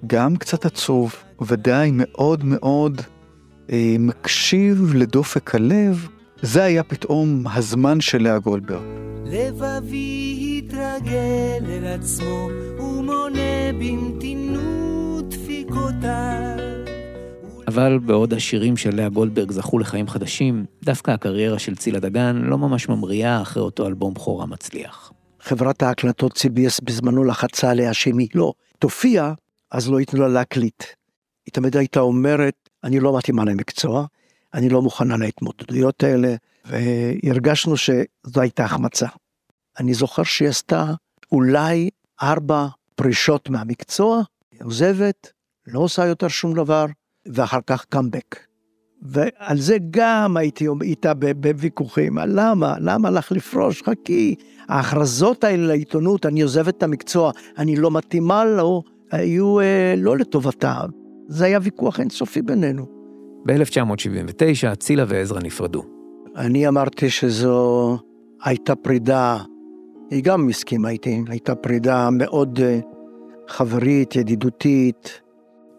גם 0.07 0.35
קצת 0.35 0.65
עצוב, 0.65 1.15
ודאי 1.41 1.91
מאוד 1.93 2.43
מאוד 2.43 3.01
אה, 3.71 3.95
מקשיב 3.99 4.93
לדופק 4.95 5.55
הלב, 5.55 6.07
זה 6.41 6.63
היה 6.63 6.83
פתאום 6.83 7.43
הזמן 7.47 8.01
של 8.01 8.21
לאה 8.21 8.39
גולדברג. 8.39 8.83
לבבי 9.25 10.61
התרגל 10.63 11.65
אל 11.69 11.85
עצמו 11.85 12.49
ומונה 12.79 13.71
במתינות 13.79 15.29
דפיקותיו. 15.29 16.57
אבל 17.67 17.99
בעוד 17.99 18.33
השירים 18.33 18.77
של 18.77 18.95
לאה 18.95 19.09
גולדברג 19.09 19.51
זכו 19.51 19.79
לחיים 19.79 20.07
חדשים, 20.07 20.65
דווקא 20.83 21.11
הקריירה 21.11 21.59
של 21.59 21.75
צילה 21.75 21.99
דגן 21.99 22.35
לא 22.35 22.57
ממש 22.57 22.89
ממריאה 22.89 23.41
אחרי 23.41 23.63
אותו 23.63 23.87
אלבום 23.87 24.13
בכורה 24.13 24.45
מצליח. 24.45 25.11
חברת 25.39 25.83
ההקלטות 25.83 26.37
CBS 26.37 26.79
בזמנו 26.83 27.23
לחצה 27.23 27.71
עליה 27.71 27.93
שאם 27.93 28.17
היא 28.17 28.27
לא 28.35 28.53
תופיע, 28.79 29.33
אז 29.71 29.89
לא 29.89 29.99
ייתנו 29.99 30.21
לה 30.21 30.27
להקליט. 30.27 30.83
היא 31.45 31.53
תמיד 31.53 31.77
הייתה 31.77 31.99
אומרת, 31.99 32.69
אני 32.83 32.99
לא 32.99 33.17
מתאימה 33.17 33.45
למקצוע, 33.45 34.05
אני 34.55 34.69
לא 34.69 34.81
מוכנה 34.81 35.17
להתמודדויות 35.17 36.03
האלה, 36.03 36.35
והרגשנו 36.65 37.77
שזו 37.77 38.41
הייתה 38.41 38.63
החמצה. 38.63 39.07
אני 39.79 39.93
זוכר 39.93 40.23
שהיא 40.23 40.49
עשתה 40.49 40.93
אולי 41.31 41.89
ארבע 42.21 42.67
פרישות 42.95 43.49
מהמקצוע, 43.49 44.21
היא 44.51 44.59
עוזבת, 44.63 45.31
לא 45.67 45.79
עושה 45.79 46.05
יותר 46.05 46.27
שום 46.27 46.53
דבר, 46.53 46.85
ואחר 47.25 47.59
כך 47.67 47.85
קאמבק. 47.85 48.39
ועל 49.01 49.59
זה 49.59 49.77
גם 49.91 50.37
הייתי 50.37 50.67
איתה 50.81 51.13
בוויכוחים, 51.13 52.17
למה? 52.17 52.75
למה 52.79 53.09
לך 53.09 53.31
לפרוש? 53.31 53.83
חכי. 53.83 54.35
ההכרזות 54.67 55.43
האלה 55.43 55.67
לעיתונות, 55.67 56.25
אני 56.25 56.41
עוזבת 56.41 56.77
את 56.77 56.83
המקצוע, 56.83 57.31
אני 57.57 57.75
לא 57.75 57.91
מתאימה 57.91 58.45
לו, 58.45 58.83
היו 59.11 59.59
אה, 59.59 59.93
לא 59.97 60.17
לטובתה. 60.17 60.81
זה 61.27 61.45
היה 61.45 61.59
ויכוח 61.61 61.99
אינסופי 61.99 62.41
בינינו. 62.41 63.04
ב-1979 63.45 64.75
צילה 64.75 65.03
ועזרא 65.07 65.39
נפרדו. 65.39 65.83
אני 66.35 66.67
אמרתי 66.67 67.09
שזו 67.09 67.97
הייתה 68.43 68.75
פרידה, 68.75 69.37
היא 70.11 70.23
גם 70.23 70.49
הסכימה 70.49 70.89
איתי, 70.89 71.21
הייתה 71.27 71.55
פרידה 71.55 72.09
מאוד 72.11 72.59
אה, 72.63 72.79
חברית, 73.47 74.15
ידידותית. 74.15 75.21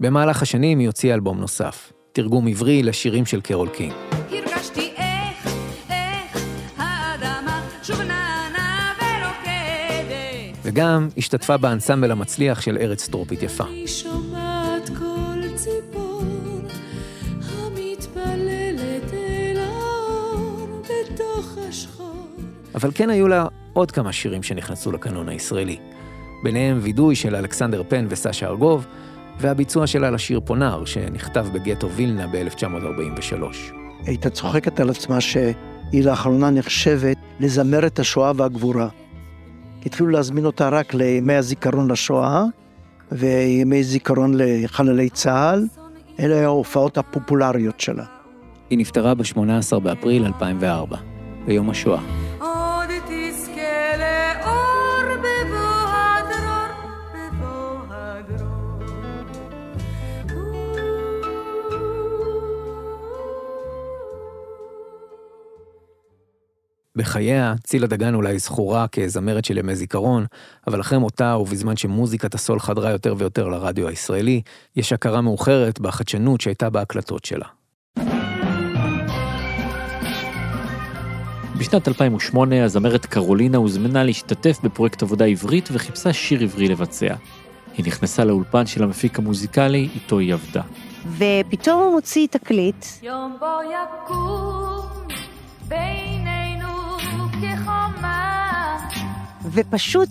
במהלך 0.00 0.42
השנים 0.42 0.78
היא 0.78 0.86
הוציאה 0.86 1.14
אלבום 1.14 1.38
נוסף, 1.40 1.92
תרגום 2.12 2.48
עברי 2.48 2.82
לשירים 2.82 3.26
של 3.26 3.40
קרול 3.40 3.68
קינג. 3.68 3.92
הרגשתי 4.30 4.90
איך, 4.96 5.46
איך 5.90 6.42
האדמה 6.76 7.62
שוב 7.82 8.00
נענה 8.00 8.92
ורוקדת. 8.98 10.58
וגם 10.62 11.08
השתתפה 11.16 11.56
באנסמבל 11.56 12.10
המצליח 12.10 12.60
של 12.60 12.76
ארץ 12.80 13.08
טרופית 13.08 13.42
יפה. 13.42 13.64
אבל 22.76 22.90
כן 22.94 23.10
היו 23.10 23.28
לה 23.28 23.46
עוד 23.72 23.90
כמה 23.90 24.12
שירים 24.12 24.42
שנכנסו 24.42 24.92
לקנון 24.92 25.28
הישראלי. 25.28 25.76
ביניהם 26.44 26.78
וידוי 26.82 27.16
של 27.16 27.36
אלכסנדר 27.36 27.82
פן 27.88 28.06
וסשה 28.08 28.46
ארגוב, 28.46 28.86
והביצוע 29.40 29.86
שלה 29.86 30.10
לשיר 30.10 30.40
פונר, 30.44 30.84
שנכתב 30.84 31.46
בגטו 31.52 31.90
וילנה 31.90 32.26
ב-1943. 32.26 33.42
הייתה 34.06 34.30
צוחקת 34.30 34.80
על 34.80 34.90
עצמה 34.90 35.20
שהיא 35.20 36.04
לאחרונה 36.04 36.50
נחשבת 36.50 37.16
לזמרת 37.40 37.98
השואה 37.98 38.32
והגבורה. 38.36 38.88
התחילו 39.86 40.08
להזמין 40.08 40.44
אותה 40.44 40.68
רק 40.68 40.94
לימי 40.94 41.34
הזיכרון 41.34 41.90
לשואה 41.90 42.44
וימי 43.12 43.84
זיכרון 43.84 44.32
לחללי 44.36 45.10
צה"ל, 45.10 45.66
אלה 46.20 46.44
ההופעות 46.44 46.98
הפופולריות 46.98 47.80
שלה. 47.80 48.04
היא 48.70 48.78
נפטרה 48.78 49.14
ב-18 49.14 49.78
באפריל 49.78 50.24
2004, 50.24 50.96
ביום 51.46 51.70
השואה. 51.70 52.25
בחייה, 66.96 67.54
צילה 67.64 67.86
דגן 67.86 68.14
אולי 68.14 68.38
זכורה 68.38 68.88
כזמרת 68.88 69.44
של 69.44 69.58
ימי 69.58 69.74
זיכרון, 69.74 70.26
אבל 70.66 70.80
אחרי 70.80 70.98
מותה 70.98 71.36
ובזמן 71.36 71.76
שמוזיקת 71.76 72.34
הסול 72.34 72.60
חדרה 72.60 72.90
יותר 72.90 73.14
ויותר 73.18 73.48
לרדיו 73.48 73.88
הישראלי, 73.88 74.42
יש 74.76 74.92
הכרה 74.92 75.20
מאוחרת 75.20 75.80
בחדשנות 75.80 76.40
שהייתה 76.40 76.70
בהקלטות 76.70 77.24
שלה. 77.24 77.55
בשנת 81.58 81.88
2008 81.88 82.64
הזמרת 82.64 83.06
קרולינה 83.06 83.58
הוזמנה 83.58 84.04
להשתתף 84.04 84.58
בפרויקט 84.62 85.02
עבודה 85.02 85.24
עברית 85.24 85.68
וחיפשה 85.72 86.12
שיר 86.12 86.42
עברי 86.42 86.68
לבצע. 86.68 87.14
היא 87.76 87.86
נכנסה 87.86 88.24
לאולפן 88.24 88.66
של 88.66 88.82
המפיק 88.82 89.18
המוזיקלי, 89.18 89.88
איתו 89.94 90.18
היא 90.18 90.34
עבדה. 90.34 90.62
ופתאום 91.18 91.82
הוא 91.82 91.92
מוציא 91.92 92.26
תקליט, 92.30 92.86
יום 93.02 93.36
בו 93.40 93.46
יקום 93.62 94.86
בינינו 95.68 96.68
כחומה. 97.32 98.78
ופשוט 99.52 100.08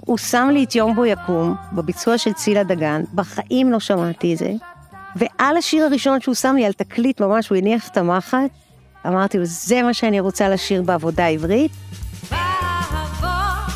הוא 0.00 0.18
שם 0.18 0.48
לי 0.52 0.64
את 0.64 0.74
יום 0.74 0.94
בו 0.94 1.06
יקום, 1.06 1.54
בביצוע 1.72 2.18
של 2.18 2.32
צילה 2.32 2.64
דגן, 2.64 3.02
בחיים 3.14 3.72
לא 3.72 3.80
שמעתי 3.80 4.32
את 4.32 4.38
זה. 4.38 4.52
ועל 5.16 5.56
השיר 5.56 5.84
הראשון 5.84 6.20
שהוא 6.20 6.34
שם 6.34 6.54
לי 6.56 6.66
על 6.66 6.72
תקליט 6.72 7.20
ממש, 7.20 7.48
הוא 7.48 7.58
הניח 7.58 7.88
את 7.88 7.96
המחט, 7.96 8.50
אמרתי 9.08 9.38
לו, 9.38 9.44
זה 9.44 9.82
מה 9.82 9.94
שאני 9.94 10.20
רוצה 10.20 10.48
לשיר 10.48 10.82
בעבודה 10.82 11.26
עברית. 11.26 11.72
באהבות 12.30 13.72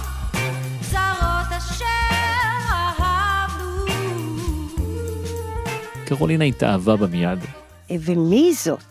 זרות 0.82 1.58
אשר 1.58 1.84
אהבנו. 2.70 3.84
קרולינה 6.04 6.44
התאהבה 6.44 6.96
בה 6.96 7.06
מיד. 7.06 7.38
ומי 7.90 8.52
זאת? 8.54 8.82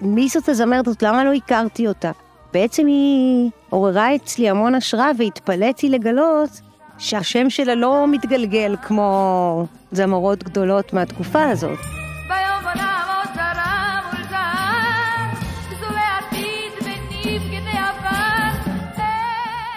מי 0.00 0.28
זאת 0.28 0.48
הזמרת 0.48 0.86
הזאת? 0.86 1.02
למה 1.02 1.24
לא 1.24 1.32
הכרתי 1.32 1.88
אותה? 1.88 2.10
בעצם 2.52 2.86
היא 2.86 3.50
עוררה 3.70 4.14
אצלי 4.14 4.50
המון 4.50 4.74
השראה 4.74 5.10
והתפלאתי 5.18 5.88
לגלות 5.88 6.60
שהשם 6.98 7.50
שלה 7.50 7.74
לא 7.74 8.06
מתגלגל 8.08 8.76
כמו 8.82 9.66
זמרות 9.92 10.44
גדולות 10.44 10.92
מהתקופה 10.92 11.44
הזאת. 11.44 11.78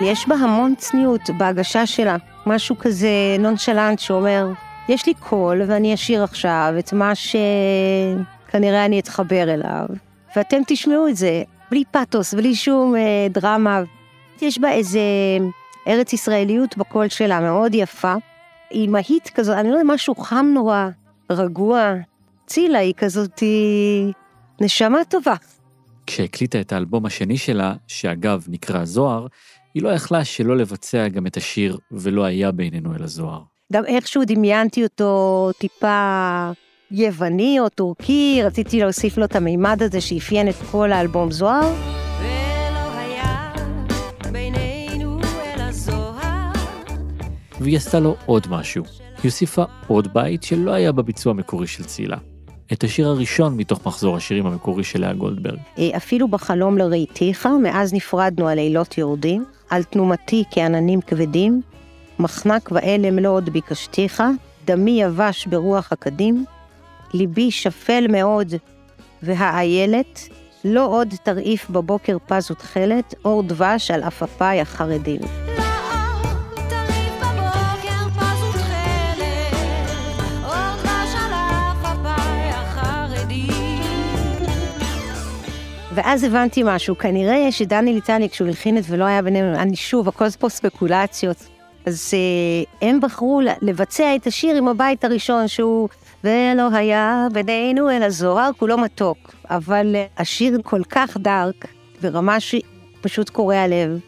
יש 0.01 0.27
בה 0.27 0.35
המון 0.35 0.75
צניעות 0.77 1.29
בהגשה 1.37 1.85
שלה, 1.85 2.15
משהו 2.45 2.77
כזה 2.77 3.09
נונשלנט 3.39 3.99
שאומר, 3.99 4.47
יש 4.89 5.05
לי 5.05 5.13
קול 5.13 5.61
ואני 5.67 5.93
אשיר 5.93 6.23
עכשיו 6.23 6.73
את 6.79 6.93
מה 6.93 7.11
שכנראה 7.15 8.85
אני 8.85 8.99
אתחבר 8.99 9.53
אליו, 9.53 9.85
ואתם 10.35 10.61
תשמעו 10.67 11.07
את 11.07 11.17
זה 11.17 11.43
בלי 11.71 11.83
פתוס, 11.91 12.33
בלי 12.33 12.55
שום 12.55 12.95
אה, 12.95 13.27
דרמה. 13.29 13.81
יש 14.41 14.59
בה 14.59 14.71
איזה 14.71 14.99
ארץ 15.87 16.13
ישראליות 16.13 16.77
בקול 16.77 17.09
שלה 17.09 17.39
מאוד 17.39 17.75
יפה. 17.75 18.13
היא 18.69 18.89
מהית 18.89 19.31
כזו, 19.35 19.53
אני 19.53 19.69
לא 19.69 19.73
יודע, 19.73 19.93
משהו 19.93 20.15
חם 20.15 20.45
נורא, 20.53 20.87
רגוע. 21.29 21.93
צילה 22.47 22.79
היא 22.79 22.93
כזאת, 22.97 23.43
נשמה 24.61 25.03
טובה. 25.09 25.33
כשהקליטה 26.07 26.61
את 26.61 26.73
האלבום 26.73 27.05
השני 27.05 27.37
שלה, 27.37 27.73
שאגב 27.87 28.45
נקרא 28.47 28.85
זוהר, 28.85 29.27
היא 29.77 29.83
לא 29.83 29.89
יכלה 29.89 30.25
שלא 30.25 30.57
לבצע 30.57 31.07
גם 31.07 31.27
את 31.27 31.37
השיר 31.37 31.77
"ולא 31.91 32.23
היה 32.23 32.51
בינינו 32.51 32.95
אלא 32.95 33.07
זוהר". 33.07 33.41
גם 33.73 33.85
איכשהו 33.85 34.21
דמיינתי 34.25 34.83
אותו 34.83 35.51
טיפה 35.59 36.51
יווני 36.91 37.59
או 37.59 37.69
טורקי, 37.69 38.39
רציתי 38.43 38.79
להוסיף 38.79 39.17
לו 39.17 39.25
את 39.25 39.35
המימד 39.35 39.83
הזה 39.83 40.01
שאפיין 40.01 40.49
את 40.49 40.55
כל 40.71 40.91
האלבום 40.91 41.31
זוהר. 41.31 41.73
ולא 42.19 42.97
היה 42.97 43.53
בינינו 44.31 45.19
אלא 45.55 45.71
זוהר. 45.71 46.51
והיא 47.59 47.77
עשתה 47.77 47.99
לו 47.99 48.15
עוד 48.25 48.47
משהו. 48.49 48.83
היא 48.99 49.23
הוסיפה 49.23 49.63
עוד 49.87 50.13
בית 50.13 50.43
שלא 50.43 50.71
היה 50.71 50.91
בביצוע 50.91 51.31
המקורי 51.31 51.67
של 51.67 51.83
צילה. 51.83 52.17
את 52.73 52.83
השיר 52.83 53.07
הראשון 53.07 53.57
מתוך 53.57 53.87
מחזור 53.87 54.17
השירים 54.17 54.45
המקורי 54.45 54.83
של 54.83 55.01
לאה 55.01 55.13
גולדברג. 55.13 55.59
אה, 55.79 55.97
אפילו 55.97 56.27
בחלום 56.27 56.77
לראיתיך, 56.77 57.49
מאז 57.63 57.93
נפרדנו 57.93 58.49
הלילות 58.49 58.97
יורדים, 58.97 59.45
על 59.69 59.83
תנומתי 59.83 60.43
כעננים 60.51 61.01
כבדים, 61.01 61.61
מחנק 62.19 62.69
ואלם 62.71 63.19
לא 63.19 63.29
עוד 63.29 63.49
ביקשתיך, 63.49 64.23
דמי 64.65 65.01
יבש 65.01 65.45
ברוח 65.45 65.91
הקדים, 65.91 66.45
ליבי 67.13 67.51
שפל 67.51 68.05
מאוד 68.09 68.53
והאיילת, 69.23 70.29
לא 70.65 70.85
עוד 70.85 71.13
תרעיף 71.23 71.69
בבוקר 71.69 72.17
פז 72.27 72.51
ותכלת, 72.51 73.13
אור 73.25 73.43
דבש 73.43 73.91
על 73.91 74.03
עפפיי 74.03 74.61
החרדים. 74.61 75.21
ואז 85.97 86.23
הבנתי 86.23 86.61
משהו, 86.65 86.97
כנראה 86.97 87.51
שדני 87.51 87.93
ליטני, 87.93 88.29
כשהוא 88.29 88.47
הלחין 88.47 88.77
את 88.77 88.83
ולא 88.87 89.05
היה 89.05 89.21
בינינו, 89.21 89.55
אני 89.55 89.75
שוב, 89.75 90.07
הכל 90.07 90.29
פה 90.29 90.49
ספקולציות. 90.49 91.37
אז 91.85 92.11
אה, 92.13 92.87
הם 92.87 92.99
בחרו 93.01 93.41
לבצע 93.61 94.15
את 94.15 94.27
השיר 94.27 94.55
עם 94.55 94.67
הבית 94.67 95.03
הראשון, 95.03 95.47
שהוא 95.47 95.89
ולא 96.23 96.67
היה 96.73 97.27
בינינו 97.33 97.91
אלא 97.91 98.09
זוהר, 98.09 98.49
כולו 98.57 98.77
מתוק. 98.77 99.17
אבל 99.49 99.95
אה, 99.95 100.05
השיר 100.17 100.59
כל 100.63 100.81
כך 100.89 101.17
דארק, 101.17 101.65
ברמה 102.01 102.37
שפשוט 102.39 103.29
קורע 103.29 103.67
לב. 103.67 103.99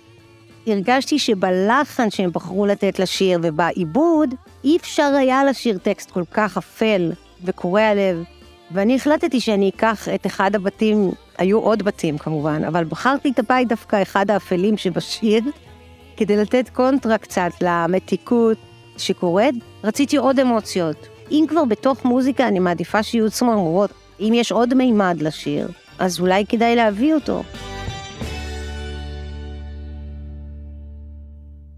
הרגשתי 0.68 1.20
שבלחן 1.20 2.10
שהם 2.10 2.32
בחרו 2.32 2.66
לתת 2.66 3.00
לשיר 3.00 3.40
ובעיבוד, 3.44 4.34
אי 4.64 4.78
אפשר 4.78 5.12
היה 5.18 5.44
לשיר 5.44 5.78
טקסט 5.78 6.12
כל 6.12 6.24
כך 6.32 6.58
אפל 6.58 7.12
וקורע 7.44 7.94
לב. 7.94 8.24
ואני 8.72 8.96
החלטתי 8.96 9.40
שאני 9.40 9.70
אקח 9.70 10.08
את 10.16 10.26
אחד 10.26 10.56
הבתים 10.56 11.12
היו 11.38 11.60
עוד 11.60 11.84
בתים 11.84 12.18
כמובן, 12.18 12.64
אבל 12.64 12.84
בחרתי 12.84 13.30
את 13.30 13.40
הבית 13.40 13.68
דווקא 13.68 14.02
אחד 14.02 14.32
האפלים 14.32 14.78
שבשיר, 14.78 15.42
כדי 16.18 16.38
לתת 16.38 16.70
קונטרה 16.70 17.18
קצת 17.18 17.52
למתיקות 17.62 18.58
שקורית. 18.98 19.56
רציתי 19.84 20.18
עוד 20.18 20.40
אמוציות. 20.40 21.08
אם 21.32 21.46
כבר 21.50 21.66
בתוך 21.66 22.06
מוזיקה, 22.06 22.48
אני 22.48 22.60
מעדיפה 22.60 23.04
שיהיו 23.04 23.32
צמרמורות. 23.32 23.92
אם 24.20 24.32
יש 24.36 24.52
עוד 24.52 24.74
מימד 24.74 25.18
לשיר, 25.22 25.68
אז 26.00 26.20
אולי 26.20 26.46
כדאי 26.46 26.76
להביא 26.76 27.14
אותו. 27.14 27.44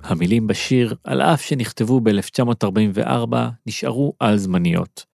המילים 0.04 0.48
בשיר, 0.48 0.96
על 1.04 1.22
אף 1.22 1.42
שנכתבו 1.42 2.00
ב-1944, 2.00 3.36
נשארו 3.68 4.14
על 4.20 4.38
זמניות. 4.38 5.11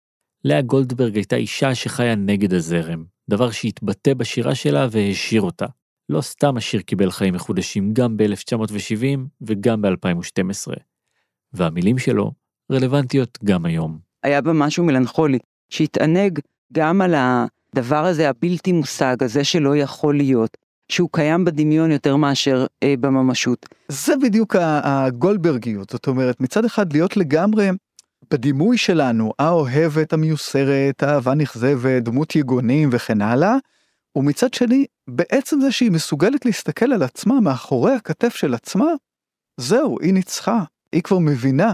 לאה 0.45 0.63
גולדברג 0.63 1.17
הייתה 1.17 1.37
אישה 1.37 1.75
שחיה 1.75 2.15
נגד 2.15 2.55
הזרם, 2.55 3.05
דבר 3.31 3.51
שהתבטא 3.51 4.15
בשירה 4.15 4.55
שלה 4.55 4.87
והעשיר 4.91 5.43
אותה. 5.43 5.67
לא 6.09 6.21
סתם 6.21 6.57
השיר 6.57 6.81
קיבל 6.81 7.11
חיים 7.11 7.35
מחודשים 7.35 7.93
גם 7.93 8.17
ב-1970 8.17 9.19
וגם 9.41 9.83
ב-2012. 9.83 10.73
והמילים 11.53 11.99
שלו 11.99 12.33
רלוונטיות 12.73 13.39
גם 13.45 13.67
היום. 13.67 13.99
היה 14.23 14.41
בה 14.41 14.53
משהו 14.53 14.85
מלנכולי, 14.85 15.39
שהתענג 15.71 16.39
גם 16.73 17.01
על 17.01 17.15
הדבר 17.15 18.05
הזה 18.05 18.29
הבלתי 18.29 18.73
מושג, 18.73 19.17
הזה 19.21 19.45
שלא 19.45 19.77
יכול 19.77 20.17
להיות, 20.17 20.57
שהוא 20.89 21.09
קיים 21.13 21.45
בדמיון 21.45 21.91
יותר 21.91 22.17
מאשר 22.17 22.67
אה, 22.83 22.95
בממשות. 23.01 23.67
זה 23.89 24.13
בדיוק 24.23 24.57
הגולדברגיות, 24.59 25.91
זאת 25.91 26.07
אומרת, 26.07 26.41
מצד 26.41 26.65
אחד 26.65 26.93
להיות 26.93 27.17
לגמרי 27.17 27.71
בדימוי 28.33 28.79
שלנו, 28.79 29.33
האוהבת, 29.39 30.13
המיוסרת, 30.13 31.03
האהבה 31.03 31.35
נכזבת, 31.35 32.03
דמות 32.03 32.37
יגונים 32.37 32.89
וכן 32.93 33.23
הלאה, 33.23 33.57
ומצד 34.17 34.55
שני, 34.55 34.87
בעצם 35.09 35.61
זה 35.61 35.73
שהיא 35.73 35.91
מסוגלת 35.91 36.45
להסתכל 36.45 36.93
על 36.93 37.03
עצמה 37.03 37.41
מאחורי 37.41 37.93
הכתף 37.93 38.35
של 38.35 38.55
עצמה, 38.55 38.87
זהו, 39.57 39.99
היא 40.01 40.15
ניצחה. 40.15 40.65
היא 40.93 41.03
כבר 41.03 41.19
מבינה 41.19 41.73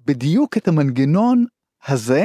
בדיוק 0.00 0.56
את 0.56 0.68
המנגנון 0.68 1.44
הזה, 1.86 2.24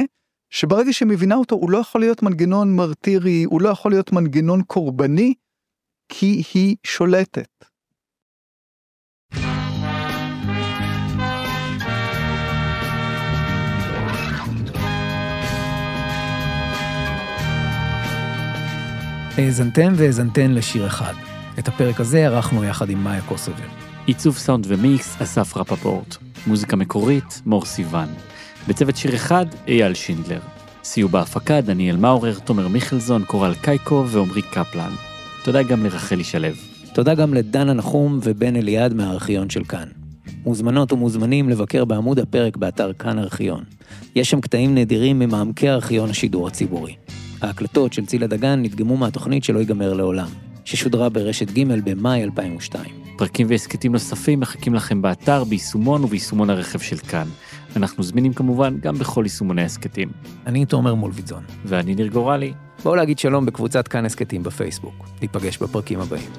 שברגע 0.50 0.92
שהיא 0.92 1.08
מבינה 1.08 1.34
אותו, 1.34 1.56
הוא 1.56 1.70
לא 1.70 1.78
יכול 1.78 2.00
להיות 2.00 2.22
מנגנון 2.22 2.76
מרטירי, 2.76 3.44
הוא 3.44 3.60
לא 3.60 3.68
יכול 3.68 3.90
להיות 3.90 4.12
מנגנון 4.12 4.62
קורבני, 4.62 5.34
כי 6.08 6.42
היא 6.54 6.76
שולטת. 6.84 7.64
האזנתם 19.38 19.92
והאזנתן 19.96 20.50
לשיר 20.50 20.86
אחד. 20.86 21.12
את 21.58 21.68
הפרק 21.68 22.00
הזה 22.00 22.26
ערכנו 22.26 22.64
יחד 22.64 22.90
עם 22.90 23.04
מאיה 23.04 23.22
קוסובר. 23.22 23.64
עיצוב 24.06 24.36
סאונד 24.36 24.64
ומיקס, 24.68 25.22
אסף 25.22 25.56
רפפורט. 25.56 26.16
מוזיקה 26.46 26.76
מקורית, 26.76 27.42
מור 27.46 27.64
סיוון. 27.64 28.08
בצוות 28.68 28.96
שיר 28.96 29.14
אחד, 29.14 29.46
אייל 29.68 29.94
שינדלר. 29.94 30.40
סיוע 30.84 31.08
בהפקה, 31.08 31.60
דניאל 31.60 31.96
מאורר, 31.96 32.38
תומר 32.38 32.68
מיכלזון, 32.68 33.24
קורל 33.24 33.54
קייקו 33.54 34.04
ועמרי 34.08 34.42
קפלן. 34.42 34.92
תודה 35.44 35.62
גם 35.62 35.84
לרחלי 35.84 36.24
שלו. 36.24 36.48
תודה 36.94 37.14
גם 37.14 37.34
לדנה 37.34 37.72
נחום 37.72 38.20
ובן 38.22 38.56
אליעד 38.56 38.94
מהארכיון 38.94 39.50
של 39.50 39.64
כאן. 39.64 39.88
מוזמנות 40.44 40.92
ומוזמנים 40.92 41.48
לבקר 41.48 41.84
בעמוד 41.84 42.18
הפרק 42.18 42.56
באתר 42.56 42.92
כאן 42.92 43.18
ארכיון. 43.18 43.64
יש 44.14 44.30
שם 44.30 44.40
קטעים 44.40 44.74
נדירים 44.74 45.18
ממעמקי 45.18 45.70
ארכיון 45.70 46.10
השידור 46.10 46.46
הציבורי. 46.46 46.96
ההקלטות 47.42 47.92
של 47.92 48.06
צילה 48.06 48.26
דגן 48.26 48.62
נדגמו 48.62 48.96
מהתוכנית 48.96 49.44
שלא 49.44 49.58
ייגמר 49.58 49.92
לעולם, 49.92 50.28
ששודרה 50.64 51.08
ברשת 51.08 51.50
ג' 51.50 51.64
במאי 51.84 52.24
2002. 52.24 52.84
פרקים 53.18 53.46
והסכתים 53.50 53.92
נוספים 53.92 54.40
מחכים 54.40 54.74
לכם 54.74 55.02
באתר, 55.02 55.44
ביישומון 55.44 56.04
וביישומון 56.04 56.50
הרכב 56.50 56.78
של 56.78 56.96
כאן. 56.96 57.26
אנחנו 57.76 58.02
זמינים 58.02 58.32
כמובן 58.32 58.78
גם 58.80 58.94
בכל 58.98 59.22
יישומוני 59.24 59.62
הסכתים. 59.62 60.08
אני 60.46 60.66
תומר 60.66 60.94
מולביטזון. 60.94 61.42
ואני 61.64 61.94
ניר 61.94 62.06
גורלי. 62.06 62.52
בואו 62.82 62.94
להגיד 62.94 63.18
שלום 63.18 63.46
בקבוצת 63.46 63.88
כאן 63.88 64.06
הסכתים 64.06 64.42
בפייסבוק. 64.42 65.08
ניפגש 65.22 65.58
בפרקים 65.58 66.00
הבאים. 66.00 66.30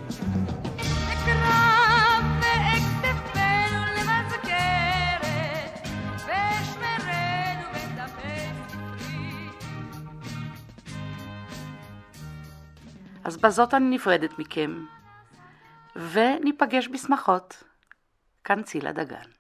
אז 13.28 13.38
בזאת 13.38 13.74
אני 13.74 13.96
נפרדת 13.96 14.40
מכם, 14.40 14.86
וניפגש 15.96 16.88
בשמחות. 16.88 17.64
כאן 18.44 18.64
צילה 18.64 18.92
דגן. 18.92 19.37